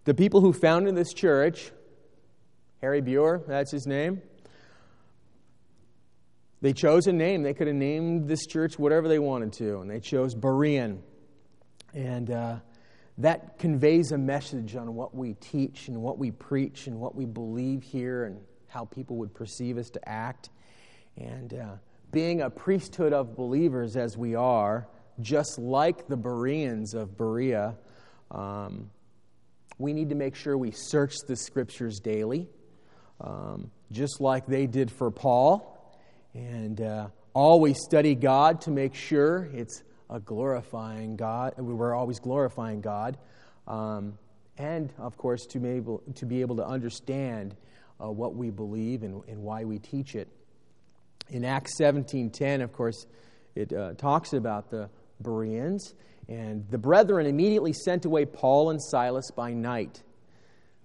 the 0.04 0.14
people 0.14 0.40
who 0.40 0.52
founded 0.52 0.94
this 0.94 1.12
church, 1.12 1.70
Harry 2.80 3.00
Buer, 3.00 3.42
that's 3.46 3.70
his 3.70 3.86
name, 3.86 4.22
they 6.60 6.72
chose 6.72 7.06
a 7.06 7.12
name. 7.12 7.42
They 7.42 7.54
could 7.54 7.66
have 7.66 7.76
named 7.76 8.26
this 8.28 8.46
church 8.46 8.78
whatever 8.78 9.06
they 9.06 9.18
wanted 9.18 9.52
to, 9.54 9.80
and 9.80 9.90
they 9.90 10.00
chose 10.00 10.34
Berean. 10.34 11.00
And 11.92 12.30
uh, 12.30 12.56
that 13.18 13.58
conveys 13.58 14.12
a 14.12 14.18
message 14.18 14.74
on 14.74 14.94
what 14.94 15.14
we 15.14 15.34
teach 15.34 15.88
and 15.88 16.00
what 16.00 16.18
we 16.18 16.30
preach 16.30 16.86
and 16.86 16.98
what 16.98 17.14
we 17.14 17.24
believe 17.24 17.82
here 17.82 18.24
and 18.24 18.40
how 18.68 18.84
people 18.84 19.16
would 19.16 19.32
perceive 19.32 19.78
us 19.78 19.88
to 19.90 20.08
act. 20.08 20.50
And 21.16 21.54
uh, 21.54 21.76
being 22.10 22.40
a 22.40 22.50
priesthood 22.50 23.12
of 23.12 23.36
believers 23.36 23.96
as 23.96 24.16
we 24.16 24.34
are, 24.34 24.88
just 25.20 25.58
like 25.58 26.08
the 26.08 26.16
Bereans 26.16 26.94
of 26.94 27.16
Berea, 27.16 27.76
um, 28.32 28.90
we 29.78 29.92
need 29.92 30.08
to 30.08 30.16
make 30.16 30.34
sure 30.34 30.58
we 30.58 30.72
search 30.72 31.14
the 31.28 31.36
scriptures 31.36 32.00
daily, 32.00 32.48
um, 33.20 33.70
just 33.92 34.20
like 34.20 34.46
they 34.46 34.66
did 34.66 34.90
for 34.90 35.10
Paul, 35.12 35.94
and 36.34 36.80
uh, 36.80 37.08
always 37.32 37.78
study 37.84 38.16
God 38.16 38.60
to 38.62 38.70
make 38.70 38.94
sure 38.94 39.48
it's 39.52 39.82
a 40.10 40.20
glorifying 40.20 41.16
God. 41.16 41.54
We're 41.58 41.94
always 41.94 42.20
glorifying 42.20 42.80
God, 42.80 43.18
um, 43.66 44.18
and 44.58 44.92
of 44.98 45.16
course 45.16 45.46
to 45.46 45.58
be 45.58 45.70
able 45.70 46.02
to 46.14 46.26
be 46.26 46.40
able 46.40 46.56
to 46.56 46.66
understand 46.66 47.56
uh, 48.00 48.10
what 48.10 48.34
we 48.34 48.50
believe 48.50 49.02
and, 49.02 49.22
and 49.28 49.42
why 49.42 49.64
we 49.64 49.78
teach 49.78 50.14
it. 50.14 50.28
In 51.30 51.44
Acts 51.44 51.76
seventeen 51.76 52.30
ten, 52.30 52.60
of 52.60 52.72
course, 52.72 53.06
it 53.54 53.72
uh, 53.72 53.94
talks 53.94 54.32
about 54.32 54.70
the 54.70 54.88
Bereans. 55.20 55.94
And 56.26 56.64
the 56.70 56.78
brethren 56.78 57.26
immediately 57.26 57.74
sent 57.74 58.06
away 58.06 58.24
Paul 58.24 58.70
and 58.70 58.82
Silas 58.82 59.30
by 59.30 59.52
night. 59.52 60.02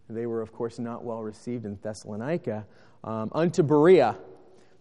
They 0.10 0.26
were, 0.26 0.42
of 0.42 0.52
course, 0.52 0.80
not 0.80 1.06
well 1.06 1.24
received 1.24 1.66
in 1.66 1.80
Thessalonica, 1.82 2.66
um, 3.06 3.32
unto 3.34 3.64
Berea, 3.64 4.18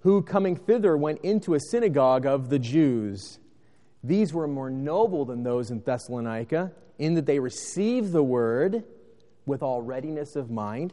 who, 0.01 0.21
coming 0.21 0.57
thither, 0.57 0.97
went 0.97 1.21
into 1.23 1.55
a 1.55 1.61
synagogue 1.61 2.27
of 2.27 2.49
the 2.51 2.59
Jews. 2.59 3.39
These 4.03 4.33
were 4.33 4.47
more 4.47 4.71
noble 4.71 5.25
than 5.25 5.43
those 5.43 5.71
in 5.71 5.81
Thessalonica, 5.81 6.73
in 6.99 7.15
that 7.15 7.27
they 7.27 7.39
received 7.39 8.13
the 8.13 8.23
word 8.23 8.85
with 9.47 9.63
all 9.63 9.83
readiness 9.83 10.37
of 10.37 10.51
mind, 10.51 10.93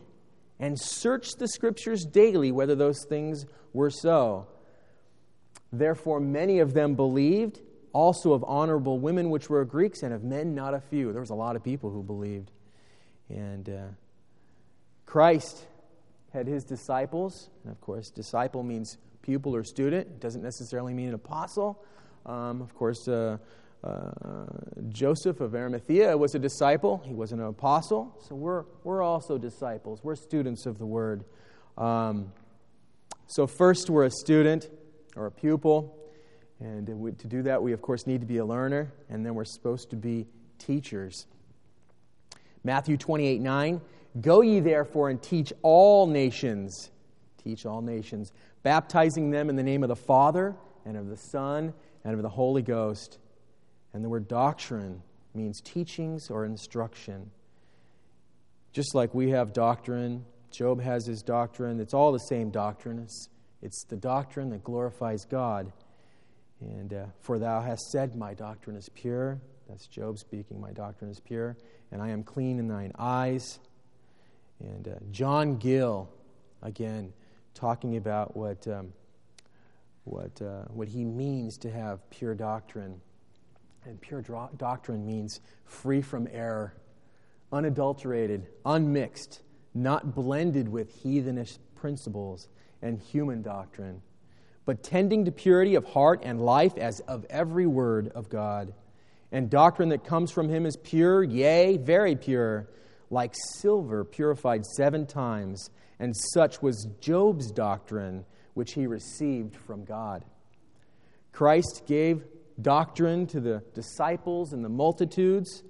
and 0.59 0.79
searched 0.79 1.37
the 1.37 1.47
scriptures 1.47 2.05
daily 2.05 2.51
whether 2.51 2.75
those 2.75 3.05
things 3.07 3.45
were 3.73 3.89
so. 3.89 4.47
Therefore, 5.71 6.19
many 6.19 6.59
of 6.59 6.73
them 6.73 6.95
believed 6.95 7.59
also 7.91 8.33
of 8.33 8.43
honorable 8.45 8.99
women 8.99 9.29
which 9.29 9.49
were 9.49 9.63
Greeks, 9.65 10.03
and 10.03 10.13
of 10.13 10.23
men 10.23 10.55
not 10.55 10.73
a 10.73 10.79
few. 10.79 11.11
There 11.11 11.21
was 11.21 11.29
a 11.29 11.35
lot 11.35 11.55
of 11.55 11.63
people 11.63 11.89
who 11.89 12.03
believed. 12.03 12.51
And 13.29 13.69
uh, 13.69 13.87
Christ 15.05 15.65
had 16.33 16.47
his 16.47 16.63
disciples. 16.63 17.49
And 17.63 17.71
of 17.71 17.79
course, 17.81 18.09
disciple 18.09 18.63
means 18.63 18.97
pupil 19.21 19.55
or 19.55 19.63
student, 19.63 20.07
it 20.07 20.19
doesn't 20.19 20.43
necessarily 20.43 20.93
mean 20.93 21.07
an 21.07 21.15
apostle. 21.15 21.83
Um, 22.25 22.61
of 22.61 22.73
course, 22.73 23.07
uh, 23.07 23.37
uh, 23.83 24.45
Joseph 24.89 25.41
of 25.41 25.53
Arimathea 25.53 26.17
was 26.17 26.33
a 26.33 26.39
disciple, 26.39 27.01
he 27.05 27.13
was 27.13 27.31
an 27.31 27.41
apostle. 27.41 28.17
So 28.27 28.35
we're, 28.35 28.63
we're 28.83 29.03
also 29.03 29.37
disciples, 29.37 30.03
we're 30.03 30.15
students 30.15 30.65
of 30.65 30.79
the 30.79 30.85
word. 30.85 31.23
Um, 31.77 32.31
so, 33.27 33.47
first, 33.47 33.89
we're 33.89 34.05
a 34.05 34.11
student 34.11 34.69
or 35.15 35.25
a 35.25 35.31
pupil. 35.31 35.97
And 36.59 36.87
to 36.87 37.27
do 37.27 37.41
that, 37.43 37.61
we, 37.61 37.73
of 37.73 37.81
course, 37.81 38.07
need 38.07 38.21
to 38.21 38.27
be 38.27 38.37
a 38.37 38.45
learner, 38.45 38.93
and 39.09 39.25
then 39.25 39.35
we're 39.35 39.45
supposed 39.45 39.89
to 39.89 39.95
be 39.95 40.27
teachers. 40.57 41.27
Matthew 42.63 42.97
28 42.97 43.41
9 43.41 43.81
Go 44.21 44.41
ye 44.41 44.61
therefore 44.61 45.09
and 45.09 45.21
teach 45.21 45.51
all 45.61 46.07
nations, 46.07 46.89
teach 47.43 47.65
all 47.65 47.81
nations, 47.81 48.31
baptizing 48.63 49.31
them 49.31 49.49
in 49.49 49.57
the 49.57 49.63
name 49.63 49.83
of 49.83 49.89
the 49.89 49.95
Father, 49.95 50.55
and 50.85 50.95
of 50.95 51.09
the 51.09 51.17
Son, 51.17 51.73
and 52.05 52.13
of 52.13 52.21
the 52.21 52.29
Holy 52.29 52.61
Ghost. 52.61 53.17
And 53.93 54.05
the 54.05 54.09
word 54.09 54.27
doctrine 54.29 55.01
means 55.33 55.59
teachings 55.59 56.29
or 56.29 56.45
instruction. 56.45 57.31
Just 58.71 58.95
like 58.95 59.13
we 59.13 59.31
have 59.31 59.51
doctrine, 59.51 60.23
Job 60.51 60.81
has 60.81 61.05
his 61.05 61.21
doctrine, 61.21 61.81
it's 61.81 61.93
all 61.93 62.11
the 62.11 62.19
same 62.19 62.51
doctrine. 62.51 62.99
It's, 62.99 63.29
it's 63.61 63.83
the 63.85 63.97
doctrine 63.97 64.49
that 64.51 64.63
glorifies 64.63 65.25
God. 65.25 65.71
And 66.61 66.93
uh, 66.93 67.05
for 67.21 67.39
thou 67.39 67.61
hast 67.61 67.89
said, 67.91 68.15
My 68.15 68.33
doctrine 68.33 68.75
is 68.77 68.87
pure. 68.89 69.39
That's 69.67 69.87
Job 69.87 70.19
speaking, 70.19 70.61
My 70.61 70.71
doctrine 70.71 71.09
is 71.09 71.19
pure, 71.19 71.57
and 71.91 72.01
I 72.01 72.09
am 72.09 72.23
clean 72.23 72.59
in 72.59 72.67
thine 72.67 72.93
eyes. 72.97 73.59
And 74.59 74.87
uh, 74.87 74.91
John 75.11 75.57
Gill, 75.57 76.09
again, 76.61 77.11
talking 77.53 77.97
about 77.97 78.37
what, 78.37 78.65
um, 78.67 78.93
what, 80.05 80.41
uh, 80.41 80.63
what 80.69 80.87
he 80.87 81.03
means 81.03 81.57
to 81.59 81.69
have 81.69 82.09
pure 82.09 82.33
doctrine. 82.33 82.99
And 83.83 84.01
pure 84.01 84.23
doctrine 84.57 85.05
means 85.05 85.41
free 85.65 86.01
from 86.01 86.27
error, 86.31 86.73
unadulterated, 87.51 88.47
unmixed, 88.65 89.41
not 89.75 90.15
blended 90.15 90.67
with 90.67 91.03
heathenish 91.03 91.59
principles 91.75 92.47
and 92.81 92.99
human 92.99 93.43
doctrine 93.43 94.01
but 94.65 94.83
tending 94.83 95.25
to 95.25 95.31
purity 95.31 95.75
of 95.75 95.85
heart 95.85 96.21
and 96.23 96.41
life 96.41 96.77
as 96.77 96.99
of 97.01 97.25
every 97.29 97.67
word 97.67 98.09
of 98.09 98.29
God. 98.29 98.73
And 99.31 99.49
doctrine 99.49 99.89
that 99.89 100.03
comes 100.03 100.31
from 100.31 100.49
him 100.49 100.65
is 100.65 100.75
pure, 100.75 101.23
yea, 101.23 101.77
very 101.77 102.15
pure, 102.15 102.67
like 103.09 103.33
silver 103.59 104.03
purified 104.03 104.65
seven 104.65 105.05
times. 105.05 105.69
And 105.99 106.15
such 106.33 106.61
was 106.61 106.87
Job's 106.99 107.51
doctrine, 107.51 108.25
which 108.55 108.73
he 108.73 108.87
received 108.87 109.55
from 109.55 109.85
God. 109.85 110.25
Christ 111.31 111.83
gave 111.85 112.23
doctrine 112.59 113.27
to 113.27 113.39
the 113.39 113.61
disciples 113.73 114.53
and 114.53 114.65
the 114.65 114.69
multitudes, 114.69 115.63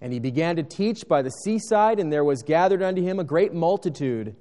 and 0.00 0.12
he 0.12 0.20
began 0.20 0.56
to 0.56 0.62
teach 0.62 1.06
by 1.06 1.20
the 1.20 1.30
seaside, 1.30 2.00
and 2.00 2.12
there 2.12 2.24
was 2.24 2.42
gathered 2.42 2.82
unto 2.82 3.02
him 3.02 3.18
a 3.18 3.24
great 3.24 3.52
multitude 3.52 4.34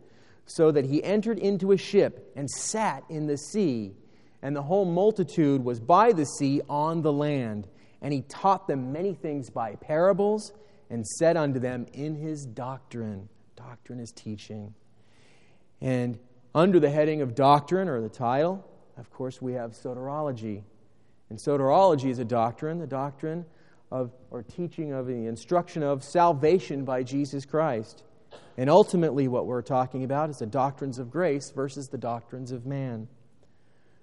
so 0.46 0.72
that 0.72 0.86
he 0.86 1.04
entered 1.04 1.40
into 1.40 1.72
a 1.72 1.78
ship 1.78 2.32
and 2.36 2.50
sat 2.50 3.04
in 3.10 3.28
the 3.28 3.38
sea, 3.38 3.94
and 4.42 4.56
the 4.56 4.62
whole 4.62 4.86
multitude 4.86 5.64
was 5.64 5.80
by 5.80 6.14
the 6.14 6.26
sea 6.26 6.62
on 6.70 7.02
the 7.02 7.12
land. 7.12 7.68
And 8.02 8.14
he 8.14 8.22
taught 8.22 8.68
them 8.68 8.94
many 8.94 9.16
things 9.16 9.50
by 9.50 9.76
parables 9.76 10.54
and 10.92 11.06
said 11.06 11.36
unto 11.36 11.60
them 11.60 11.88
in 11.94 12.16
his 12.16 12.46
doctrine. 12.46 13.28
Doctrine 13.56 14.00
is 14.00 14.12
teaching. 14.12 14.76
And 15.82 16.20
under 16.56 16.80
the 16.80 16.90
heading 16.90 17.22
of 17.22 17.36
doctrine, 17.36 17.88
or 17.88 18.02
the 18.02 18.10
title, 18.10 18.68
of 18.98 19.10
course, 19.12 19.42
we 19.42 19.54
have 19.54 19.72
soteriology. 19.72 20.64
And 21.30 21.38
soteriology 21.38 22.10
is 22.10 22.20
a 22.20 22.26
doctrine, 22.26 22.80
the 22.80 22.88
doctrine 22.88 23.46
of, 23.92 24.12
or 24.32 24.44
teaching 24.44 24.92
of, 24.92 25.08
the 25.08 25.28
instruction 25.28 25.84
of 25.84 26.04
salvation 26.04 26.84
by 26.84 27.04
Jesus 27.04 27.46
Christ. 27.46 28.04
And 28.58 28.70
ultimately, 28.70 29.28
what 29.28 29.46
we're 29.46 29.62
talking 29.62 30.04
about 30.04 30.30
is 30.30 30.40
the 30.40 30.46
doctrines 30.46 31.00
of 31.00 31.12
grace 31.12 31.52
versus 31.52 31.90
the 31.90 31.98
doctrines 31.98 32.52
of 32.52 32.66
man. 32.66 33.08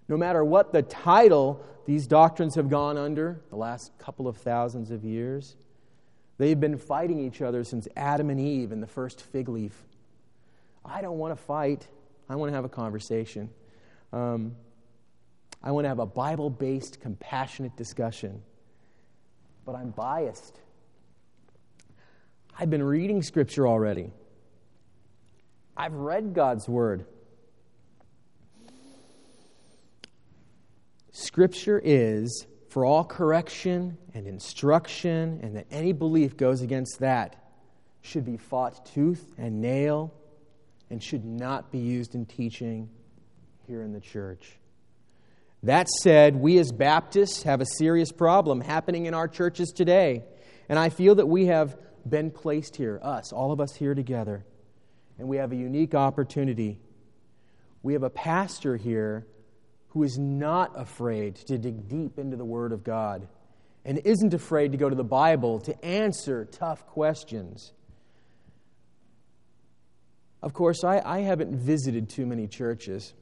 No 0.09 0.17
matter 0.17 0.45
what 0.45 0.73
the 0.73 0.83
title 0.83 1.65
these 1.87 2.07
doctrines 2.07 2.55
have 2.55 2.69
gone 2.69 2.97
under 2.97 3.41
the 3.51 3.57
last 3.57 3.97
couple 3.99 4.29
of 4.29 4.37
thousands 4.37 4.91
of 4.91 5.05
years, 5.05 5.57
they've 6.39 6.59
been 6.59 6.79
fighting 6.79 7.19
each 7.19 7.43
other 7.43 7.65
since 7.65 7.89
Adam 7.97 8.31
and 8.31 8.39
Eve 8.39 8.71
and 8.71 8.83
the 8.83 8.87
first 8.87 9.23
fig 9.23 9.49
leaf. 9.49 9.75
I 10.85 11.01
don't 11.01 11.19
want 11.19 11.37
to 11.37 11.43
fight, 11.43 11.89
I 12.29 12.37
want 12.37 12.51
to 12.51 12.55
have 12.55 12.65
a 12.65 12.71
conversation. 12.71 13.51
Um, 14.13 14.57
I 15.63 15.71
want 15.71 15.85
to 15.85 15.89
have 15.89 15.99
a 15.99 16.07
Bible 16.07 16.51
based, 16.51 17.01
compassionate 17.01 17.77
discussion. 17.77 18.43
But 19.65 19.75
I'm 19.75 19.91
biased. 19.91 20.61
I've 22.59 22.71
been 22.71 22.83
reading 22.83 23.23
Scripture 23.23 23.67
already. 23.67 24.13
I've 25.77 25.95
read 25.95 26.35
God's 26.35 26.69
Word. 26.69 27.07
Scripture 31.11 31.81
is 31.83 32.47
for 32.69 32.85
all 32.85 33.05
correction 33.05 33.97
and 34.15 34.27
instruction, 34.27 35.41
and 35.43 35.57
that 35.57 35.67
any 35.71 35.93
belief 35.93 36.37
goes 36.37 36.61
against 36.61 37.01
that 37.01 37.37
should 38.03 38.25
be 38.25 38.37
fought 38.37 38.85
tooth 38.87 39.33
and 39.39 39.61
nail 39.61 40.13
and 40.91 41.03
should 41.03 41.25
not 41.25 41.73
be 41.73 41.79
used 41.79 42.15
in 42.15 42.27
teaching 42.27 42.89
here 43.67 43.83
in 43.83 43.93
the 43.93 44.01
church. 44.01 44.59
That 45.63 45.89
said, 45.89 46.37
we 46.37 46.59
as 46.59 46.73
Baptists 46.73 47.45
have 47.45 47.63
a 47.63 47.67
serious 47.67 48.13
problem 48.13 48.61
happening 48.61 49.07
in 49.07 49.15
our 49.15 49.27
churches 49.27 49.71
today. 49.71 50.23
And 50.69 50.79
I 50.79 50.91
feel 50.91 51.15
that 51.15 51.27
we 51.27 51.47
have 51.47 51.77
been 52.07 52.31
placed 52.31 52.77
here, 52.77 53.01
us, 53.03 53.33
all 53.33 53.51
of 53.51 53.61
us 53.61 53.75
here 53.75 53.95
together, 53.95 54.45
and 55.19 55.29
we 55.29 55.39
have 55.39 55.53
a 55.53 55.57
unique 55.57 55.95
opportunity. 55.95 56.79
We 57.83 57.95
have 57.95 58.03
a 58.03 58.11
pastor 58.11 58.77
here 58.77 59.27
who 59.89 60.03
is 60.03 60.19
not 60.19 60.79
afraid 60.79 61.37
to 61.37 61.57
dig 61.57 61.89
deep 61.89 62.19
into 62.19 62.37
the 62.37 62.45
Word 62.45 62.73
of 62.73 62.85
God 62.85 63.29
and 63.85 64.01
isn't 64.05 64.35
afraid 64.35 64.73
to 64.73 64.79
go 64.79 64.89
to 64.89 64.97
the 64.97 65.05
Bible 65.05 65.61
to 65.61 65.85
answer 65.85 66.45
tough 66.45 66.87
questions. 66.87 67.73
Of 70.45 70.53
course, 70.53 70.85
I, 70.85 71.01
I 71.03 71.21
haven't 71.21 71.57
visited 71.57 72.11
too 72.11 72.27
many 72.27 72.47
churches. 72.47 73.15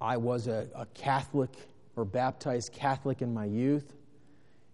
I 0.00 0.16
was 0.16 0.46
a, 0.46 0.68
a 0.76 0.86
Catholic 0.94 1.50
or 1.96 2.04
baptized 2.04 2.72
Catholic 2.72 3.20
in 3.20 3.34
my 3.34 3.46
youth. 3.46 3.92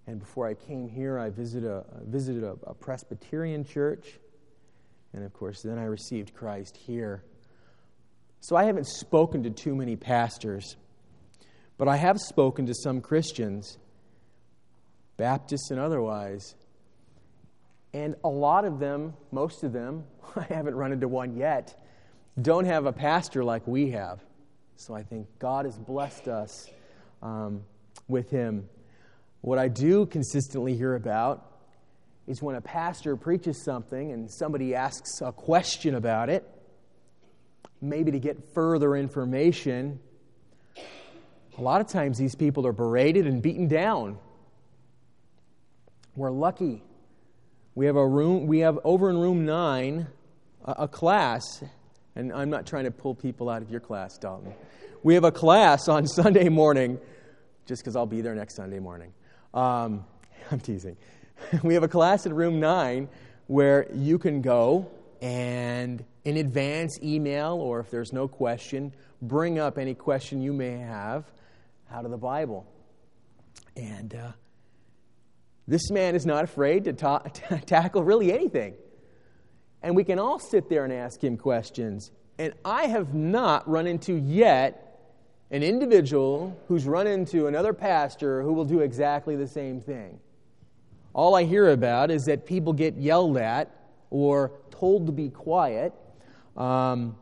And 0.07 0.21
before 0.21 0.47
I 0.47 0.53
came 0.53 0.87
here, 0.87 1.19
I 1.19 1.31
visited 1.31 1.67
a, 1.67 1.87
visited 2.05 2.45
a, 2.45 2.59
a 2.65 2.75
Presbyterian 2.75 3.65
church. 3.65 4.19
And 5.15 5.25
of 5.25 5.33
course, 5.33 5.63
then 5.63 5.79
I 5.79 5.85
received 5.85 6.35
Christ 6.35 6.77
here. 6.77 7.25
So 8.41 8.55
I 8.55 8.65
haven't 8.65 8.87
spoken 8.87 9.45
to 9.45 9.51
too 9.51 9.75
many 9.75 9.97
pastors, 9.97 10.77
but 11.79 11.89
I 11.89 11.97
have 11.97 12.19
spoken 12.21 12.67
to 12.67 12.75
some 12.75 13.01
Christians, 13.01 13.79
Baptists 15.17 15.71
and 15.71 15.81
otherwise. 15.81 16.55
And 17.97 18.15
a 18.25 18.29
lot 18.29 18.67
of 18.67 18.79
them, 18.79 19.15
most 19.33 19.65
of 19.65 19.73
them, 19.73 20.05
I 20.37 20.43
haven't 20.43 20.75
run 20.75 20.93
into 20.93 21.09
one 21.09 21.35
yet, 21.35 21.83
don't 22.43 22.67
have 22.67 22.85
a 22.85 22.93
pastor 22.93 23.43
like 23.43 23.67
we 23.67 23.93
have. 23.93 24.21
So 24.77 24.95
I 24.95 25.03
think 25.03 25.27
God 25.39 25.65
has 25.65 25.79
blessed 25.79 26.29
us 26.29 26.69
um, 27.23 27.63
with 28.07 28.29
him. 28.29 28.69
What 29.41 29.59
I 29.59 29.69
do 29.69 30.05
consistently 30.05 30.77
hear 30.77 30.95
about 30.95 31.51
is 32.27 32.43
when 32.43 32.57
a 32.57 32.61
pastor 32.61 33.17
preaches 33.17 33.65
something 33.65 34.13
and 34.13 34.31
somebody 34.31 34.75
asks 34.75 35.23
a 35.23 35.33
question 35.33 35.95
about 35.95 36.29
it, 36.29 36.45
maybe 37.81 38.11
to 38.11 38.19
get 38.19 38.53
further 38.53 38.95
information. 38.95 40.01
A 41.57 41.63
lot 41.63 41.81
of 41.81 41.87
times 41.87 42.19
these 42.19 42.35
people 42.35 42.67
are 42.67 42.75
berated 42.75 43.27
and 43.27 43.41
beaten 43.41 43.69
down. 43.69 44.19
We're 46.15 46.31
lucky. 46.31 46.83
We 47.77 47.87
have 47.87 47.97
a 47.97 48.07
room, 48.07 48.49
we 48.49 48.61
have 48.61 48.81
over 48.83 49.09
in 49.09 49.19
room 49.19 49.47
nine 49.47 50.09
a, 50.65 50.73
a 50.79 50.89
class 50.89 51.63
and 52.17 52.33
I'm 52.33 52.49
not 52.49 52.67
trying 52.67 52.85
to 52.85 52.91
pull 52.91 53.15
people 53.15 53.51
out 53.51 53.63
of 53.63 53.71
your 53.71 53.81
class, 53.81 54.17
Dalton. 54.17 54.55
We 55.03 55.15
have 55.15 55.25
a 55.25 55.31
class 55.31 55.87
on 55.87 56.07
Sunday 56.07 56.49
morning, 56.49 56.99
just 57.67 57.83
because 57.83 57.95
I'll 57.95 58.07
be 58.07 58.23
there 58.23 58.35
next 58.35 58.57
Sunday 58.57 58.79
morning. 58.79 59.13
Um, 59.55 60.05
I'm 60.51 60.59
teasing. 60.59 60.97
we 61.63 61.75
have 61.75 61.83
a 61.83 61.89
class 61.89 62.27
in 62.27 62.33
room 62.33 62.59
nine 62.59 63.09
where 63.47 63.87
you 63.93 64.19
can 64.19 64.41
go 64.41 64.91
and 65.21 66.03
in 66.25 66.39
advance 66.39 66.99
email, 67.03 67.53
or 67.55 67.79
if 67.79 67.91
there's 67.91 68.13
no 68.13 68.27
question, 68.27 68.93
bring 69.23 69.59
up 69.59 69.79
any 69.79 69.95
question 69.95 70.41
you 70.41 70.53
may 70.53 70.79
have 70.79 71.25
out 71.93 72.05
of 72.05 72.11
the 72.11 72.17
Bible. 72.17 72.67
And 73.77 74.15
uh, 74.15 74.33
this 75.69 75.91
man 75.91 76.15
is 76.15 76.25
not 76.27 76.45
afraid 76.45 76.85
to 76.85 76.93
ta- 76.95 77.23
tackle 77.67 78.03
really 78.03 78.33
anything 78.33 78.75
and 79.87 79.95
we 79.95 80.03
can 80.03 80.19
all 80.19 80.41
sit 80.41 80.69
there 80.69 80.83
and 80.83 80.93
ask 80.93 81.23
him 81.23 81.37
questions. 81.37 82.11
And 82.39 82.55
I 82.65 82.87
have 82.87 83.15
not 83.15 83.69
run 83.69 83.87
into 83.87 84.15
yet 84.15 84.83
an 85.53 85.63
individual 85.63 86.59
who's 86.67 86.87
run 86.87 87.07
into 87.07 87.47
another 87.47 87.73
pastor 87.73 88.43
who 88.43 88.53
will 88.53 88.65
do 88.65 88.81
exactly 88.81 89.37
the 89.37 89.47
same 89.47 89.81
thing. 89.81 90.19
All 91.13 91.37
I 91.37 91.45
hear 91.45 91.71
about 91.71 92.11
is 92.11 92.25
that 92.25 92.47
people 92.47 92.73
get 92.73 92.97
yelled 92.97 93.37
at 93.37 93.71
or 94.11 94.51
told 94.73 95.07
to 95.07 95.13
be 95.13 95.31
quiet, 95.31 95.93
um, 96.57 97.17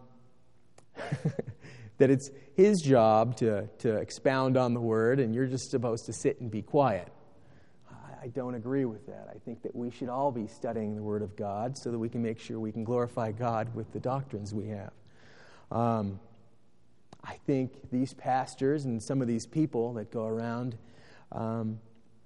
that 1.98 2.10
it's 2.10 2.30
his 2.54 2.80
job 2.80 3.36
to, 3.36 3.68
to 3.80 3.96
expound 3.96 4.56
on 4.56 4.72
the 4.72 4.80
word, 4.80 5.20
and 5.20 5.34
you're 5.34 5.46
just 5.46 5.70
supposed 5.70 6.06
to 6.06 6.14
sit 6.14 6.40
and 6.40 6.50
be 6.50 6.62
quiet. 6.62 7.08
I 8.24 8.28
don't 8.28 8.54
agree 8.54 8.86
with 8.86 9.06
that. 9.08 9.28
I 9.30 9.38
think 9.44 9.62
that 9.64 9.76
we 9.76 9.90
should 9.90 10.08
all 10.08 10.32
be 10.32 10.46
studying 10.46 10.96
the 10.96 11.02
Word 11.02 11.20
of 11.20 11.36
God 11.36 11.76
so 11.76 11.90
that 11.90 11.98
we 11.98 12.08
can 12.08 12.22
make 12.22 12.40
sure 12.40 12.58
we 12.58 12.72
can 12.72 12.82
glorify 12.82 13.32
God 13.32 13.74
with 13.74 13.92
the 13.92 14.00
doctrines 14.00 14.54
we 14.54 14.68
have. 14.68 14.92
Um, 15.70 16.18
I 17.22 17.34
think 17.46 17.90
these 17.90 18.14
pastors 18.14 18.86
and 18.86 19.02
some 19.02 19.20
of 19.20 19.28
these 19.28 19.44
people 19.44 19.92
that 19.94 20.10
go 20.10 20.24
around 20.24 20.78
um, 21.32 21.78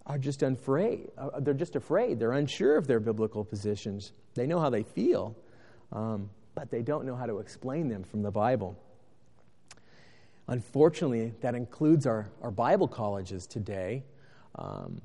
are 0.06 0.18
just 0.18 0.44
afraid. 0.44 1.08
Uh, 1.18 1.40
they're 1.40 1.52
just 1.52 1.74
afraid. 1.74 2.20
They're 2.20 2.30
unsure 2.30 2.76
of 2.76 2.86
their 2.86 3.00
biblical 3.00 3.44
positions. 3.44 4.12
They 4.34 4.46
know 4.46 4.60
how 4.60 4.70
they 4.70 4.84
feel, 4.84 5.34
um, 5.90 6.30
but 6.54 6.70
they 6.70 6.82
don't 6.82 7.06
know 7.06 7.16
how 7.16 7.26
to 7.26 7.38
explain 7.38 7.88
them 7.88 8.04
from 8.04 8.22
the 8.22 8.30
Bible. 8.30 8.78
Unfortunately, 10.46 11.32
that 11.40 11.56
includes 11.56 12.06
our, 12.06 12.28
our 12.40 12.52
Bible 12.52 12.86
colleges 12.86 13.48
today. 13.48 14.04
Um, 14.54 15.02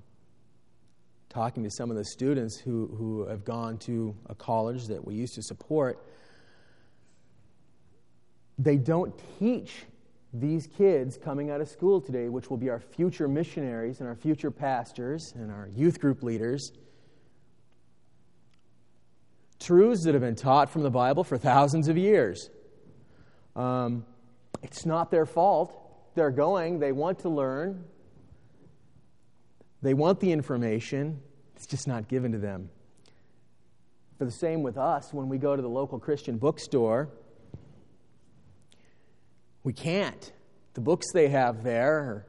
talking 1.33 1.63
to 1.63 1.71
some 1.71 1.89
of 1.89 1.97
the 1.97 2.05
students 2.05 2.57
who, 2.57 2.87
who 2.97 3.25
have 3.27 3.43
gone 3.43 3.77
to 3.79 4.15
a 4.27 4.35
college 4.35 4.87
that 4.87 5.03
we 5.03 5.15
used 5.15 5.33
to 5.35 5.41
support, 5.41 6.05
they 8.59 8.77
don't 8.77 9.13
teach 9.39 9.85
these 10.31 10.67
kids 10.67 11.17
coming 11.17 11.49
out 11.49 11.61
of 11.61 11.67
school 11.67 11.99
today, 12.01 12.29
which 12.29 12.49
will 12.49 12.57
be 12.57 12.69
our 12.69 12.79
future 12.79 13.27
missionaries 13.27 13.99
and 13.99 14.07
our 14.07 14.15
future 14.15 14.51
pastors 14.51 15.33
and 15.35 15.51
our 15.51 15.69
youth 15.75 15.99
group 15.99 16.23
leaders, 16.23 16.71
truths 19.59 20.03
that 20.03 20.13
have 20.13 20.21
been 20.21 20.35
taught 20.35 20.69
from 20.69 20.83
the 20.83 20.89
Bible 20.89 21.23
for 21.23 21.37
thousands 21.37 21.87
of 21.87 21.97
years. 21.97 22.49
Um, 23.55 24.05
it's 24.61 24.85
not 24.85 25.11
their 25.11 25.25
fault. 25.25 25.73
They're 26.15 26.31
going, 26.31 26.79
they 26.79 26.91
want 26.91 27.19
to 27.19 27.29
learn, 27.29 27.85
they 29.83 29.93
want 29.93 30.21
the 30.21 30.31
information, 30.31 31.19
it's 31.55 31.67
just 31.67 31.87
not 31.87 32.07
given 32.07 32.31
to 32.31 32.37
them. 32.37 32.69
For 34.17 34.25
the 34.25 34.31
same 34.31 34.63
with 34.63 34.77
us, 34.77 35.13
when 35.13 35.27
we 35.27 35.37
go 35.37 35.55
to 35.55 35.61
the 35.61 35.69
local 35.69 35.99
Christian 35.99 36.37
bookstore, 36.37 37.09
we 39.63 39.73
can't. 39.73 40.31
The 40.73 40.81
books 40.81 41.07
they 41.13 41.27
have 41.27 41.63
there 41.63 41.99
are, 41.99 42.27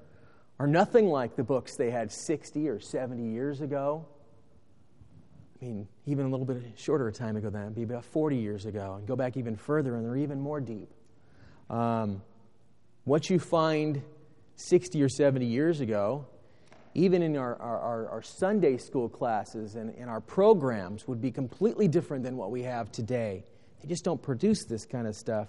are 0.59 0.67
nothing 0.67 1.07
like 1.07 1.37
the 1.37 1.45
books 1.45 1.77
they 1.77 1.91
had 1.91 2.11
60 2.11 2.69
or 2.69 2.81
70 2.81 3.23
years 3.23 3.61
ago. 3.61 4.05
I 5.63 5.65
mean, 5.65 5.89
even 6.07 6.27
a 6.27 6.29
little 6.29 6.47
bit 6.47 6.61
shorter 6.77 7.07
a 7.07 7.13
time 7.13 7.37
ago 7.37 7.51
than 7.51 7.63
that, 7.63 7.75
be 7.75 7.85
about 7.85 8.05
40 8.05 8.37
years 8.37 8.67
ago, 8.67 8.97
and 8.99 9.07
go 9.07 9.15
back 9.15 9.37
even 9.37 9.57
further, 9.57 9.95
and 9.95 10.05
they're 10.05 10.17
even 10.17 10.41
more 10.41 10.61
deep. 10.61 10.91
Um, 11.71 12.21
what 13.05 13.31
you 13.31 13.39
find 13.39 14.03
60 14.57 15.01
or 15.03 15.09
70 15.09 15.47
years 15.47 15.81
ago, 15.81 16.27
even 16.95 17.23
in 17.23 17.37
our, 17.37 17.61
our, 17.61 18.09
our 18.09 18.23
Sunday 18.23 18.77
school 18.77 19.09
classes 19.09 19.75
and 19.75 19.95
in 19.97 20.09
our 20.09 20.21
programs, 20.21 21.09
would 21.09 21.21
be 21.21 21.31
completely 21.31 21.89
different 21.89 22.23
than 22.23 22.37
what 22.37 22.51
we 22.51 22.63
have 22.63 22.93
today. 22.93 23.45
They 23.83 23.89
just 23.89 24.05
don't 24.05 24.23
produce 24.23 24.65
this 24.65 24.87
kind 24.87 25.07
of 25.07 25.17
stuff. 25.17 25.49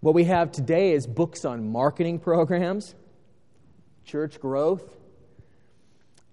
What 0.00 0.14
we 0.14 0.24
have 0.24 0.52
today 0.52 0.92
is 0.92 1.06
books 1.06 1.44
on 1.44 1.72
marketing 1.72 2.20
programs, 2.20 2.94
church 4.04 4.38
growth, 4.38 4.96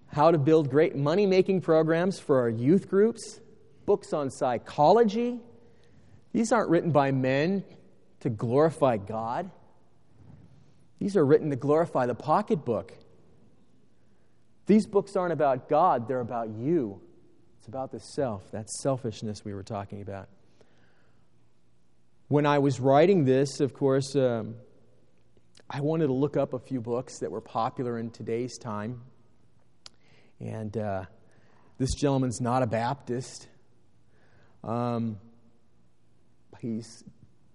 how 0.07 0.29
to 0.31 0.38
build 0.38 0.69
great 0.69 0.95
money 0.95 1.25
making 1.25 1.62
programs 1.62 2.19
for 2.19 2.41
our 2.41 2.49
youth 2.49 2.89
groups, 2.89 3.39
books 3.86 4.13
on 4.13 4.29
psychology. 4.29 5.39
These 6.34 6.51
aren't 6.51 6.69
written 6.69 6.91
by 6.91 7.12
men 7.12 7.63
to 8.19 8.29
glorify 8.29 8.97
God, 8.97 9.49
these 10.99 11.17
are 11.17 11.25
written 11.25 11.49
to 11.49 11.55
glorify 11.55 12.05
the 12.05 12.13
pocketbook. 12.13 12.93
These 14.71 14.88
books 14.88 15.17
aren't 15.17 15.34
about 15.34 15.67
God, 15.67 16.07
they're 16.07 16.21
about 16.21 16.47
you. 16.51 17.01
It's 17.57 17.67
about 17.67 17.91
the 17.91 17.99
self, 17.99 18.49
that 18.51 18.69
selfishness 18.69 19.43
we 19.43 19.53
were 19.53 19.63
talking 19.63 20.01
about. 20.01 20.29
When 22.29 22.45
I 22.45 22.60
was 22.60 22.79
writing 22.79 23.25
this, 23.25 23.60
of 23.60 23.73
course, 23.73 24.15
um, 24.15 24.55
I 25.69 25.81
wanted 25.81 26.07
to 26.07 26.13
look 26.13 26.38
up 26.38 26.53
a 26.53 26.60
few 26.60 26.79
books 26.79 27.19
that 27.19 27.29
were 27.29 27.41
popular 27.41 27.99
in 27.99 28.12
today's 28.12 28.57
time. 28.57 29.01
And 30.39 30.77
uh, 30.77 31.03
this 31.77 31.93
gentleman's 31.95 32.39
not 32.39 32.63
a 32.63 32.67
Baptist. 32.67 33.49
Um, 34.63 35.19
he's 36.62 37.03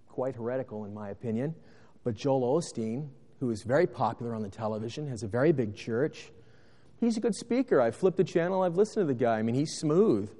quite 0.07 0.35
heretical, 0.35 0.85
in 0.85 0.93
my 0.93 1.09
opinion. 1.09 1.55
But 2.03 2.13
Joel 2.13 2.61
Osteen, 2.61 3.09
who 3.39 3.49
is 3.49 3.63
very 3.63 3.87
popular 3.87 4.35
on 4.35 4.43
the 4.43 4.51
television, 4.51 5.07
has 5.07 5.23
a 5.23 5.27
very 5.27 5.51
big 5.51 5.75
church. 5.75 6.29
He's 6.99 7.17
a 7.17 7.19
good 7.19 7.35
speaker. 7.35 7.79
I've 7.79 7.95
flipped 7.95 8.17
the 8.17 8.23
channel, 8.23 8.63
I've 8.63 8.75
listened 8.75 9.07
to 9.07 9.13
the 9.13 9.19
guy. 9.19 9.37
I 9.37 9.43
mean, 9.43 9.55
he's 9.55 9.77
smooth. 9.77 10.31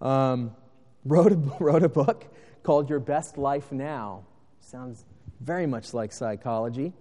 Um, 0.00 0.54
wrote, 1.04 1.32
a, 1.32 1.36
wrote 1.60 1.82
a 1.82 1.88
book 1.88 2.26
called 2.62 2.88
Your 2.88 3.00
Best 3.00 3.36
Life 3.36 3.72
Now. 3.72 4.24
Sounds 4.60 5.04
very 5.40 5.66
much 5.66 5.94
like 5.94 6.12
psychology. 6.12 6.92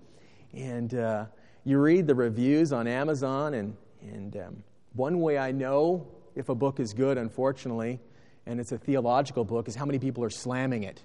And 0.54 0.94
uh, 0.94 1.26
you 1.64 1.80
read 1.80 2.08
the 2.08 2.16
reviews 2.16 2.72
on 2.72 2.88
Amazon, 2.88 3.54
and, 3.54 3.76
and 4.02 4.36
um, 4.38 4.64
one 4.94 5.20
way 5.20 5.38
I 5.38 5.52
know 5.52 6.08
if 6.36 6.50
a 6.50 6.56
book 6.56 6.80
is 6.80 6.94
good, 6.94 7.18
unfortunately, 7.18 8.00
and 8.46 8.60
it's 8.60 8.72
a 8.72 8.78
theological 8.78 9.44
book, 9.44 9.68
is 9.68 9.76
how 9.76 9.86
many 9.86 10.00
people 10.00 10.24
are 10.24 10.30
slamming 10.30 10.84
it. 10.84 11.02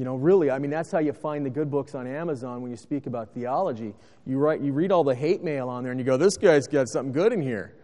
You 0.00 0.06
know, 0.06 0.16
really, 0.16 0.50
I 0.50 0.58
mean, 0.58 0.70
that's 0.70 0.90
how 0.90 1.00
you 1.00 1.12
find 1.12 1.44
the 1.44 1.50
good 1.50 1.70
books 1.70 1.94
on 1.94 2.06
Amazon 2.06 2.62
when 2.62 2.70
you 2.70 2.76
speak 2.78 3.06
about 3.06 3.34
theology. 3.34 3.92
You, 4.24 4.38
write, 4.38 4.62
you 4.62 4.72
read 4.72 4.92
all 4.92 5.04
the 5.04 5.14
hate 5.14 5.44
mail 5.44 5.68
on 5.68 5.82
there 5.82 5.92
and 5.92 6.00
you 6.00 6.06
go, 6.06 6.16
this 6.16 6.38
guy's 6.38 6.66
got 6.66 6.88
something 6.88 7.12
good 7.12 7.34
in 7.34 7.42
here. 7.42 7.74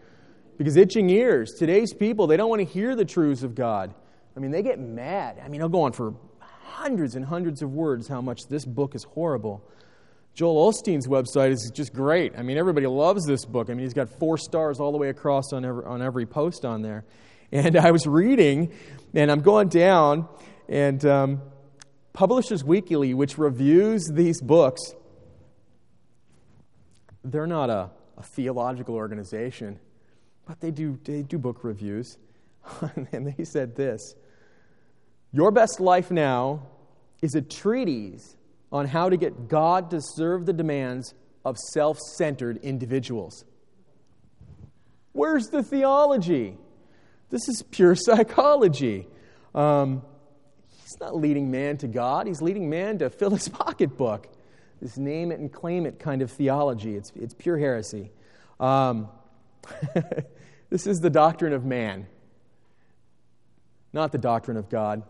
Because 0.57 0.79
itching 0.79 1.11
ears, 1.11 1.52
today's 1.59 1.92
people, 1.92 2.26
they 2.26 2.38
don't 2.38 2.48
want 2.48 2.61
to 2.61 2.64
hear 2.64 2.96
the 2.96 3.05
truths 3.05 3.42
of 3.42 3.55
God. 3.55 3.94
I 4.35 4.40
mean, 4.40 4.50
they 4.50 4.62
get 4.62 4.79
mad. 4.79 5.42
I 5.44 5.48
mean, 5.48 5.61
they'll 5.61 5.68
go 5.68 5.83
on 5.83 5.92
for 5.92 6.14
hundreds 6.40 7.16
and 7.16 7.24
hundreds 7.26 7.61
of 7.61 7.74
words 7.74 8.09
how 8.09 8.22
much 8.22 8.46
this 8.48 8.64
book 8.64 8.94
is 8.94 9.05
horrible. 9.05 9.62
Joel 10.33 10.72
Osteen's 10.72 11.09
website 11.09 11.50
is 11.50 11.70
just 11.74 11.92
great. 11.92 12.33
I 12.38 12.40
mean, 12.40 12.57
everybody 12.57 12.87
loves 12.87 13.26
this 13.26 13.44
book. 13.44 13.68
I 13.68 13.74
mean, 13.74 13.85
he's 13.85 13.92
got 13.92 14.09
four 14.09 14.38
stars 14.38 14.81
all 14.81 14.90
the 14.90 14.96
way 14.96 15.11
across 15.11 15.52
on 15.52 15.66
every, 15.66 15.85
on 15.85 16.00
every 16.00 16.24
post 16.24 16.64
on 16.64 16.81
there. 16.81 17.05
And 17.52 17.76
I 17.76 17.90
was 17.90 18.07
reading, 18.07 18.72
and 19.12 19.31
I'm 19.31 19.42
going 19.42 19.68
down, 19.68 20.29
and 20.66 21.05
um, 21.05 21.42
Publishers 22.16 22.64
Weekly, 22.64 23.12
which 23.12 23.37
reviews 23.37 24.09
these 24.11 24.40
books, 24.40 24.81
they're 27.22 27.46
not 27.46 27.68
a, 27.68 27.90
a 28.16 28.22
theological 28.22 28.94
organization, 28.94 29.79
but 30.46 30.59
they 30.61 30.70
do, 30.70 30.98
they 31.05 31.20
do 31.20 31.37
book 31.37 31.62
reviews. 31.62 32.16
and 33.12 33.26
they 33.26 33.44
said 33.44 33.76
this 33.76 34.14
Your 35.31 35.50
Best 35.50 35.79
Life 35.79 36.11
Now 36.11 36.66
is 37.20 37.35
a 37.35 37.42
treatise 37.42 38.35
on 38.72 38.87
how 38.87 39.11
to 39.11 39.18
get 39.18 39.46
God 39.46 39.90
to 39.90 40.00
serve 40.00 40.46
the 40.46 40.55
demands 40.55 41.12
of 41.44 41.59
self 41.59 41.98
centered 41.98 42.57
individuals. 42.62 43.44
Where's 45.12 45.48
the 45.48 45.62
theology? 45.62 46.57
This 47.29 47.46
is 47.46 47.62
pure 47.70 47.94
psychology. 47.94 49.07
Um, 49.55 50.00
he's 50.87 51.01
not 51.01 51.16
leading 51.16 51.51
man 51.51 51.77
to 51.79 51.88
God, 51.88 52.29
he's 52.29 52.40
leading 52.40 52.70
man 52.70 52.99
to 52.99 53.11
fill 53.11 53.31
his 53.31 53.49
pocketbook. 53.64 54.29
This 54.81 54.96
name 54.96 55.33
it 55.33 55.40
and 55.40 55.53
claim 55.53 55.85
it 55.85 55.99
kind 55.99 56.22
of 56.22 56.31
theology. 56.31 56.94
It's, 56.94 57.12
it's 57.16 57.35
pure 57.35 57.59
heresy. 57.59 58.12
Um, 58.61 59.09
this 60.70 60.87
is 60.87 61.01
the 61.01 61.11
doctrine 61.11 61.53
of 61.53 61.64
man, 61.64 62.07
not 63.92 64.12
the 64.12 64.18
doctrine 64.18 64.57
of 64.57 64.68
God. 64.68 65.03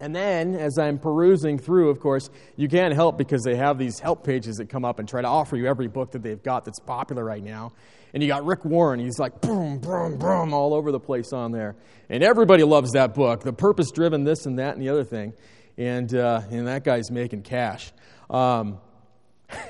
And 0.00 0.14
then, 0.14 0.54
as 0.54 0.78
I'm 0.78 0.98
perusing 0.98 1.58
through, 1.58 1.90
of 1.90 1.98
course, 1.98 2.30
you 2.56 2.68
can't 2.68 2.94
help 2.94 3.18
because 3.18 3.42
they 3.42 3.56
have 3.56 3.78
these 3.78 3.98
help 3.98 4.24
pages 4.24 4.56
that 4.56 4.68
come 4.68 4.84
up 4.84 5.00
and 5.00 5.08
try 5.08 5.22
to 5.22 5.26
offer 5.26 5.56
you 5.56 5.66
every 5.66 5.88
book 5.88 6.12
that 6.12 6.22
they've 6.22 6.42
got 6.42 6.64
that's 6.64 6.78
popular 6.78 7.24
right 7.24 7.42
now. 7.42 7.72
And 8.14 8.22
you 8.22 8.28
got 8.28 8.44
Rick 8.44 8.64
Warren, 8.64 9.00
he's 9.00 9.18
like 9.18 9.40
boom, 9.40 9.78
boom, 9.78 10.16
boom, 10.16 10.54
all 10.54 10.72
over 10.72 10.92
the 10.92 11.00
place 11.00 11.32
on 11.32 11.50
there. 11.50 11.74
And 12.08 12.22
everybody 12.22 12.62
loves 12.62 12.92
that 12.92 13.12
book, 13.12 13.42
The 13.42 13.52
Purpose 13.52 13.90
Driven, 13.90 14.22
this 14.22 14.46
and 14.46 14.58
that 14.60 14.74
and 14.74 14.82
the 14.82 14.88
other 14.88 15.04
thing. 15.04 15.34
And, 15.76 16.14
uh, 16.14 16.42
and 16.50 16.68
that 16.68 16.84
guy's 16.84 17.10
making 17.10 17.42
cash. 17.42 17.92
Um, 18.30 18.78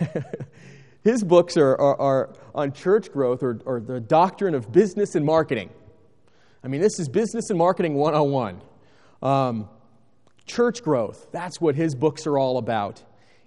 his 1.05 1.25
books 1.25 1.57
are, 1.57 1.75
are, 1.75 2.01
are, 2.01 2.35
on 2.55 2.73
church 2.73 3.11
growth 3.13 3.43
or, 3.43 3.61
or 3.65 3.81
the 3.81 4.01
doctrine 4.01 4.55
of 4.55 4.71
business 4.71 5.15
and 5.15 5.25
marketing. 5.25 5.71
I 6.63 6.69
mean, 6.69 6.81
this 6.81 6.99
is 6.99 7.09
business 7.09 7.51
and 7.51 7.59
marketing 7.59 7.95
101. 7.95 8.61
Um, 9.23 9.69
church 10.49 10.83
growth. 10.83 11.29
That's 11.31 11.61
what 11.61 11.77
his 11.77 11.95
books 11.95 12.27
are 12.27 12.39
all 12.39 12.59
about. 12.59 13.03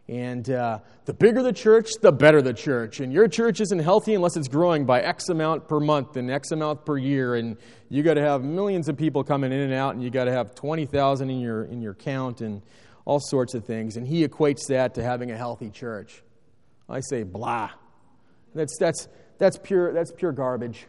And 0.08 0.50
uh, 0.50 0.80
the 1.06 1.14
bigger 1.14 1.42
the 1.42 1.54
church, 1.54 1.92
the 2.02 2.12
better 2.12 2.42
the 2.42 2.54
church. 2.54 3.00
And 3.00 3.14
your 3.14 3.28
church 3.28 3.62
isn't 3.62 3.80
healthy 3.80 4.14
unless 4.14 4.36
it's 4.36 4.48
growing 4.48 4.86
by 4.86 5.02
X 5.02 5.30
amount 5.30 5.68
per 5.68 5.80
month 5.80 6.18
and 6.18 6.30
X 6.30 6.52
amount 6.52 6.86
per 6.86 6.98
year. 6.98 7.36
And 7.36 7.58
you 7.90 8.04
got 8.04 8.16
to 8.16 8.22
have 8.22 8.44
millions 8.44 8.90
of 8.90 8.98
people 8.98 9.24
coming 9.24 9.52
in 9.52 9.60
and 9.60 9.74
out, 9.74 9.94
and 9.94 10.04
you 10.04 10.10
got 10.10 10.26
to 10.26 10.32
have 10.32 10.54
20,000 10.56 11.30
in 11.30 11.40
your, 11.40 11.64
in 11.66 11.82
your 11.82 11.94
count 11.94 12.42
and 12.42 12.62
all 13.06 13.20
sorts 13.20 13.54
of 13.54 13.66
things. 13.66 13.96
And 13.96 14.06
he 14.06 14.28
equates 14.28 14.68
that 14.68 14.96
to 14.96 15.04
having 15.04 15.32
a 15.32 15.38
healthy 15.38 15.70
church. 15.70 16.24
I 16.90 17.00
say, 17.00 17.24
blah. 17.24 17.70
That's, 18.54 18.78
that's, 18.78 19.08
that's, 19.38 19.58
pure, 19.58 19.94
that's 19.94 20.12
pure 20.12 20.34
garbage. 20.34 20.88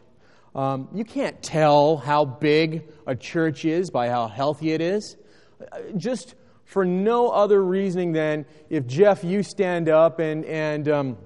Um, 0.53 0.89
you 0.93 1.05
can't 1.05 1.41
tell 1.41 1.97
how 1.97 2.25
big 2.25 2.83
a 3.07 3.15
church 3.15 3.63
is 3.63 3.89
by 3.89 4.09
how 4.09 4.27
healthy 4.27 4.71
it 4.71 4.81
is 4.81 5.15
just 5.97 6.35
for 6.65 6.85
no 6.85 7.29
other 7.29 7.63
reasoning 7.63 8.13
than 8.13 8.45
if 8.69 8.87
Jeff, 8.87 9.23
you 9.23 9.43
stand 9.43 9.89
up 9.89 10.19
and, 10.19 10.45
and 10.45 10.89
um, 10.89 11.17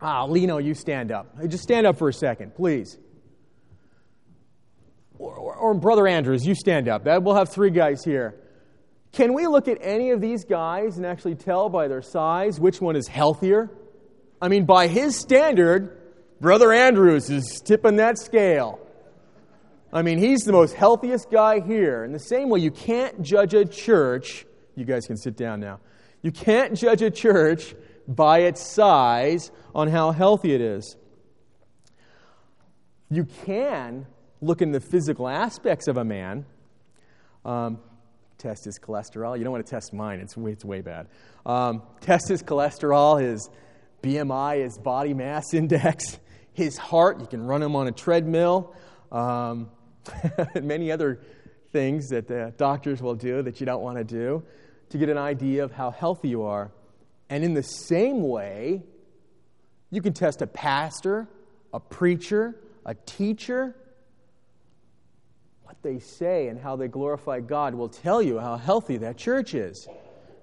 ah, 0.00 0.24
Lino, 0.24 0.58
you 0.58 0.74
stand 0.74 1.12
up. 1.12 1.26
Just 1.48 1.62
stand 1.62 1.86
up 1.86 1.98
for 1.98 2.08
a 2.08 2.12
second, 2.12 2.54
please. 2.54 2.98
Or, 5.18 5.34
or, 5.34 5.54
or 5.56 5.74
Brother 5.74 6.06
Andrews, 6.08 6.46
you 6.46 6.54
stand 6.54 6.88
up. 6.88 7.04
That, 7.04 7.22
we'll 7.22 7.36
have 7.36 7.48
three 7.48 7.70
guys 7.70 8.04
here. 8.04 8.34
Can 9.12 9.32
we 9.32 9.46
look 9.46 9.68
at 9.68 9.78
any 9.80 10.10
of 10.10 10.20
these 10.20 10.44
guys 10.44 10.96
and 10.96 11.06
actually 11.06 11.36
tell 11.36 11.68
by 11.68 11.86
their 11.86 12.02
size 12.02 12.58
which 12.58 12.80
one 12.80 12.96
is 12.96 13.06
healthier? 13.06 13.70
I 14.42 14.48
mean, 14.48 14.64
by 14.64 14.88
his 14.88 15.16
standard, 15.16 15.96
Brother 16.40 16.72
Andrews 16.72 17.30
is 17.30 17.62
tipping 17.64 17.96
that 17.96 18.18
scale. 18.18 18.83
I 19.94 20.02
mean, 20.02 20.18
he's 20.18 20.40
the 20.40 20.52
most 20.52 20.74
healthiest 20.74 21.30
guy 21.30 21.60
here. 21.60 22.02
In 22.02 22.12
the 22.12 22.18
same 22.18 22.48
way, 22.48 22.58
you 22.58 22.72
can't 22.72 23.22
judge 23.22 23.54
a 23.54 23.64
church. 23.64 24.44
You 24.74 24.84
guys 24.84 25.06
can 25.06 25.16
sit 25.16 25.36
down 25.36 25.60
now. 25.60 25.78
You 26.20 26.32
can't 26.32 26.74
judge 26.74 27.00
a 27.00 27.12
church 27.12 27.76
by 28.08 28.40
its 28.40 28.60
size 28.60 29.52
on 29.72 29.86
how 29.86 30.10
healthy 30.10 30.52
it 30.52 30.60
is. 30.60 30.96
You 33.08 33.24
can 33.46 34.06
look 34.40 34.62
in 34.62 34.72
the 34.72 34.80
physical 34.80 35.28
aspects 35.28 35.86
of 35.86 35.96
a 35.96 36.04
man. 36.04 36.44
Um, 37.44 37.78
test 38.36 38.64
his 38.64 38.80
cholesterol. 38.80 39.38
You 39.38 39.44
don't 39.44 39.52
want 39.52 39.64
to 39.64 39.70
test 39.70 39.92
mine, 39.92 40.18
it's 40.18 40.36
way, 40.36 40.50
it's 40.52 40.64
way 40.64 40.80
bad. 40.80 41.06
Um, 41.46 41.82
test 42.00 42.28
his 42.28 42.42
cholesterol, 42.42 43.22
his 43.22 43.48
BMI, 44.02 44.64
his 44.64 44.76
body 44.76 45.14
mass 45.14 45.54
index, 45.54 46.18
his 46.52 46.76
heart. 46.76 47.20
You 47.20 47.26
can 47.26 47.46
run 47.46 47.62
him 47.62 47.76
on 47.76 47.86
a 47.86 47.92
treadmill. 47.92 48.74
Um, 49.12 49.70
and 50.54 50.64
many 50.68 50.90
other 50.90 51.20
things 51.72 52.08
that 52.08 52.28
the 52.28 52.52
doctors 52.56 53.02
will 53.02 53.14
do 53.14 53.42
that 53.42 53.60
you 53.60 53.66
don't 53.66 53.82
want 53.82 53.98
to 53.98 54.04
do 54.04 54.42
to 54.90 54.98
get 54.98 55.08
an 55.08 55.18
idea 55.18 55.64
of 55.64 55.72
how 55.72 55.90
healthy 55.90 56.28
you 56.28 56.42
are. 56.42 56.70
And 57.28 57.42
in 57.42 57.54
the 57.54 57.62
same 57.62 58.22
way, 58.22 58.82
you 59.90 60.02
can 60.02 60.12
test 60.12 60.42
a 60.42 60.46
pastor, 60.46 61.28
a 61.72 61.80
preacher, 61.80 62.54
a 62.86 62.94
teacher. 62.94 63.74
What 65.64 65.76
they 65.82 65.98
say 65.98 66.48
and 66.48 66.60
how 66.60 66.76
they 66.76 66.88
glorify 66.88 67.40
God 67.40 67.74
will 67.74 67.88
tell 67.88 68.22
you 68.22 68.38
how 68.38 68.56
healthy 68.56 68.98
that 68.98 69.16
church 69.16 69.54
is. 69.54 69.88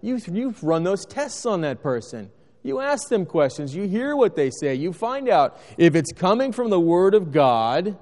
You've, 0.02 0.28
you've 0.28 0.64
run 0.64 0.84
those 0.84 1.06
tests 1.06 1.46
on 1.46 1.62
that 1.62 1.82
person. 1.82 2.32
You 2.64 2.80
ask 2.80 3.08
them 3.10 3.26
questions. 3.26 3.76
You 3.76 3.88
hear 3.88 4.16
what 4.16 4.36
they 4.36 4.52
say. 4.52 4.76
You 4.76 4.94
find 4.94 5.30
out 5.30 5.60
if 5.78 5.96
it's 5.96 6.12
coming 6.12 6.52
from 6.52 6.70
the 6.70 6.80
Word 6.80 7.16
of 7.16 7.32
God 7.32 7.98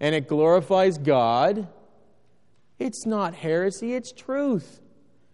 and 0.00 0.14
it 0.14 0.28
glorifies 0.28 0.98
God, 0.98 1.68
it's 2.78 3.06
not 3.06 3.34
heresy, 3.34 3.94
it's 3.94 4.12
truth. 4.12 4.80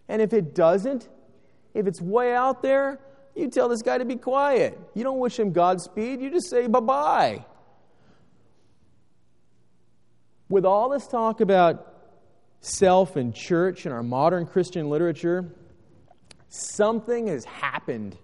And 0.09 0.23
if 0.23 0.33
it 0.33 0.55
doesn't, 0.55 1.09
if 1.75 1.87
it's 1.87 2.01
way 2.01 2.35
out 2.35 2.63
there, 2.63 3.01
you 3.35 3.49
tell 3.49 3.69
this 3.69 3.83
guy 3.83 3.99
to 3.99 4.05
be 4.05 4.17
quiet. 4.17 4.79
You 4.95 5.05
don't 5.05 5.19
wish 5.19 5.39
him 5.39 5.53
Godspeed, 5.53 6.21
you 6.21 6.31
just 6.31 6.51
say 6.51 6.67
bye 6.67 6.81
bye. 6.81 7.45
With 10.49 10.67
all 10.67 10.91
this 10.91 11.07
talk 11.07 11.41
about 11.41 11.93
self 12.61 13.17
and 13.17 13.35
church 13.35 13.87
in 13.87 13.93
our 13.93 14.03
modern 14.03 14.47
Christian 14.47 14.91
literature, 14.91 15.51
something 16.49 17.27
has 17.29 17.45
happened 17.45 18.17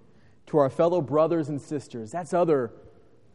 to 0.46 0.58
our 0.58 0.70
fellow 0.70 1.00
brothers 1.00 1.48
and 1.48 1.60
sisters. 1.60 2.10
That's 2.10 2.34
other, 2.34 2.70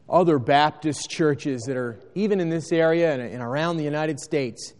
other 0.10 0.40
Baptist 0.40 1.10
churches 1.10 1.64
that 1.64 1.78
are 1.78 2.00
even 2.16 2.40
in 2.40 2.50
this 2.50 2.72
area 2.72 3.14
and, 3.14 3.42
around 3.42 3.78
the 3.78 3.84
United 3.84 4.20
States. 4.20 4.74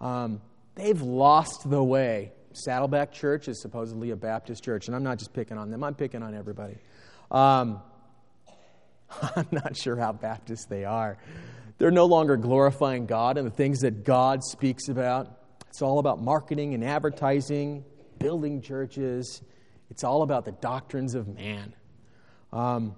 Um, 0.00 0.40
they've 0.74 1.00
lost 1.00 1.68
the 1.68 1.82
way. 1.82 2.32
Saddleback 2.52 3.12
Church 3.12 3.48
is 3.48 3.60
supposedly 3.60 4.10
a 4.10 4.16
Baptist 4.16 4.64
church, 4.64 4.86
and 4.86 4.96
I'm 4.96 5.02
not 5.02 5.18
just 5.18 5.32
picking 5.32 5.58
on 5.58 5.70
them, 5.70 5.84
I'm 5.84 5.94
picking 5.94 6.22
on 6.22 6.34
everybody. 6.34 6.76
Um, 7.30 7.82
I'm 9.36 9.48
not 9.50 9.76
sure 9.76 9.96
how 9.96 10.12
Baptist 10.12 10.68
they 10.68 10.84
are. 10.84 11.18
They're 11.78 11.90
no 11.90 12.06
longer 12.06 12.36
glorifying 12.36 13.06
God 13.06 13.36
and 13.36 13.46
the 13.46 13.54
things 13.54 13.80
that 13.80 14.04
God 14.04 14.42
speaks 14.42 14.88
about. 14.88 15.30
It's 15.68 15.82
all 15.82 15.98
about 15.98 16.22
marketing 16.22 16.72
and 16.72 16.82
advertising, 16.82 17.84
building 18.18 18.62
churches. 18.62 19.42
It's 19.90 20.04
all 20.04 20.22
about 20.22 20.46
the 20.46 20.52
doctrines 20.52 21.14
of 21.14 21.28
man. 21.28 21.74
Um, 22.52 22.94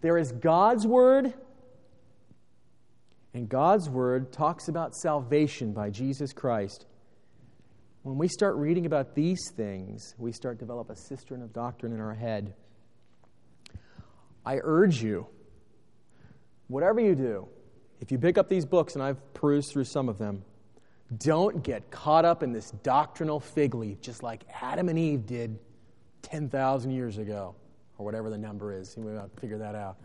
there 0.00 0.18
is 0.18 0.32
God's 0.32 0.86
Word, 0.86 1.34
and 3.34 3.48
God's 3.48 3.88
Word 3.88 4.32
talks 4.32 4.68
about 4.68 4.94
salvation 4.94 5.72
by 5.72 5.90
Jesus 5.90 6.32
Christ. 6.32 6.86
When 8.02 8.16
we 8.16 8.28
start 8.28 8.56
reading 8.56 8.86
about 8.86 9.14
these 9.14 9.50
things, 9.54 10.14
we 10.16 10.32
start 10.32 10.58
to 10.58 10.64
develop 10.64 10.88
a 10.90 10.96
cistern 10.96 11.42
of 11.42 11.52
doctrine 11.52 11.92
in 11.92 12.00
our 12.00 12.14
head. 12.14 12.54
I 14.44 14.58
urge 14.62 15.02
you, 15.02 15.26
whatever 16.68 16.98
you 17.00 17.14
do, 17.14 17.48
if 18.00 18.10
you 18.10 18.18
pick 18.18 18.38
up 18.38 18.48
these 18.48 18.64
books, 18.64 18.94
and 18.94 19.02
I've 19.02 19.34
perused 19.34 19.70
through 19.72 19.84
some 19.84 20.08
of 20.08 20.16
them, 20.16 20.42
don't 21.18 21.62
get 21.62 21.90
caught 21.90 22.24
up 22.24 22.42
in 22.42 22.52
this 22.52 22.70
doctrinal 22.82 23.40
fig 23.40 23.74
leaf, 23.74 24.00
just 24.00 24.22
like 24.22 24.44
Adam 24.62 24.88
and 24.88 24.98
Eve 24.98 25.26
did 25.26 25.58
10,000 26.22 26.90
years 26.90 27.18
ago, 27.18 27.54
or 28.00 28.04
whatever 28.04 28.30
the 28.30 28.38
number 28.38 28.72
is. 28.72 28.94
You 28.96 29.04
may 29.04 29.12
not 29.12 29.30
figure 29.38 29.58
that 29.58 29.74
out. 29.74 29.98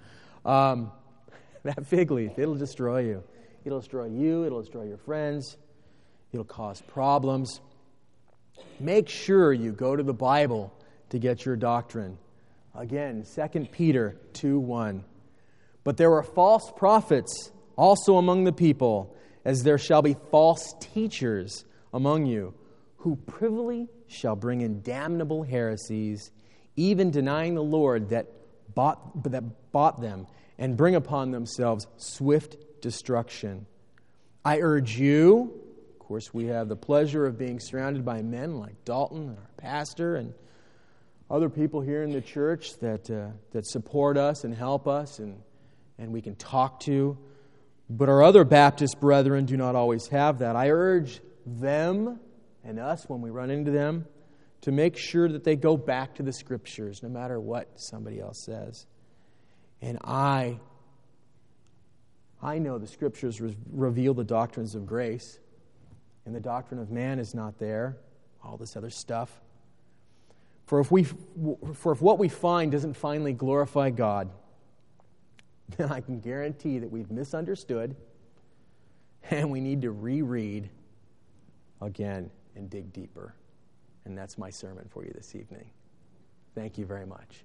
Um, 0.45 0.91
that 1.63 1.87
fig 1.87 2.11
leaf, 2.11 2.37
it'll 2.37 2.55
destroy 2.55 2.99
you. 2.99 3.23
It'll 3.63 3.79
destroy 3.79 4.05
you, 4.05 4.45
it'll 4.45 4.61
destroy 4.61 4.83
your 4.83 4.97
friends, 4.97 5.57
it'll 6.31 6.45
cause 6.45 6.81
problems. 6.81 7.61
Make 8.79 9.09
sure 9.09 9.53
you 9.53 9.71
go 9.71 9.95
to 9.95 10.03
the 10.03 10.13
Bible 10.13 10.71
to 11.09 11.17
get 11.17 11.45
your 11.45 11.55
doctrine. 11.55 12.17
Again, 12.75 13.25
2 13.33 13.67
Peter 13.71 14.17
2 14.33 14.59
1. 14.59 15.03
But 15.83 15.97
there 15.97 16.09
were 16.09 16.23
false 16.23 16.71
prophets 16.75 17.51
also 17.77 18.17
among 18.17 18.43
the 18.43 18.51
people, 18.51 19.15
as 19.45 19.63
there 19.63 19.77
shall 19.77 20.01
be 20.01 20.15
false 20.29 20.75
teachers 20.79 21.63
among 21.93 22.25
you, 22.25 22.53
who 22.97 23.15
privily 23.15 23.87
shall 24.07 24.35
bring 24.35 24.61
in 24.61 24.81
damnable 24.81 25.43
heresies, 25.43 26.31
even 26.75 27.11
denying 27.11 27.55
the 27.55 27.63
Lord 27.63 28.09
that 28.09 28.27
bought, 28.73 29.23
that 29.31 29.71
bought 29.71 30.01
them, 30.01 30.27
and 30.57 30.77
bring 30.77 30.95
upon 30.95 31.31
themselves 31.31 31.87
swift 31.97 32.81
destruction. 32.81 33.65
I 34.43 34.59
urge 34.59 34.97
you, 34.97 35.53
of 35.93 35.99
course, 35.99 36.33
we 36.33 36.45
have 36.45 36.69
the 36.69 36.75
pleasure 36.75 37.25
of 37.25 37.37
being 37.37 37.59
surrounded 37.59 38.05
by 38.05 38.21
men 38.21 38.59
like 38.59 38.85
Dalton 38.85 39.29
and 39.29 39.37
our 39.37 39.49
pastor 39.57 40.15
and 40.15 40.33
other 41.29 41.49
people 41.49 41.81
here 41.81 42.03
in 42.03 42.11
the 42.11 42.21
church 42.21 42.77
that, 42.79 43.09
uh, 43.09 43.29
that 43.51 43.65
support 43.65 44.17
us 44.17 44.43
and 44.43 44.53
help 44.53 44.87
us 44.87 45.17
and, 45.17 45.41
and 45.97 46.13
we 46.13 46.21
can 46.21 46.35
talk 46.35 46.79
to. 46.81 47.17
But 47.89 48.09
our 48.09 48.21
other 48.21 48.43
Baptist 48.43 48.99
brethren 48.99 49.45
do 49.45 49.57
not 49.57 49.75
always 49.75 50.07
have 50.09 50.39
that. 50.39 50.55
I 50.55 50.69
urge 50.69 51.21
them 51.45 52.19
and 52.63 52.79
us, 52.79 53.07
when 53.07 53.21
we 53.21 53.29
run 53.29 53.49
into 53.51 53.71
them, 53.71 54.05
to 54.65 54.71
make 54.71 54.97
sure 54.97 55.29
that 55.29 55.43
they 55.43 55.55
go 55.55 55.77
back 55.77 56.15
to 56.15 56.23
the 56.23 56.33
Scriptures, 56.33 57.03
no 57.03 57.09
matter 57.09 57.39
what 57.39 57.79
somebody 57.79 58.19
else 58.19 58.43
says. 58.43 58.87
And 59.79 59.99
I, 60.03 60.59
I 62.41 62.57
know 62.57 62.79
the 62.79 62.87
Scriptures 62.87 63.39
reveal 63.71 64.15
the 64.15 64.23
doctrines 64.23 64.73
of 64.73 64.87
grace 64.87 65.37
and 66.25 66.33
the 66.33 66.39
doctrine 66.39 66.79
of 66.79 66.89
man 66.89 67.19
is 67.19 67.35
not 67.35 67.59
there, 67.59 67.97
all 68.43 68.57
this 68.57 68.75
other 68.75 68.89
stuff. 68.89 69.39
For 70.65 70.79
if, 70.79 70.89
we, 70.89 71.03
for 71.03 71.91
if 71.91 72.01
what 72.01 72.17
we 72.17 72.27
find 72.27 72.71
doesn't 72.71 72.95
finally 72.95 73.33
glorify 73.33 73.91
God, 73.91 74.31
then 75.77 75.91
I 75.91 76.01
can 76.01 76.21
guarantee 76.21 76.79
that 76.79 76.89
we've 76.89 77.11
misunderstood 77.11 77.95
and 79.29 79.51
we 79.51 79.61
need 79.61 79.83
to 79.83 79.91
reread 79.91 80.71
again 81.81 82.31
and 82.55 82.67
dig 82.67 82.91
deeper. 82.93 83.35
And 84.05 84.17
that's 84.17 84.37
my 84.37 84.49
sermon 84.49 84.87
for 84.89 85.03
you 85.03 85.11
this 85.13 85.35
evening. 85.35 85.65
Thank 86.53 86.77
you 86.77 86.85
very 86.85 87.05
much. 87.05 87.43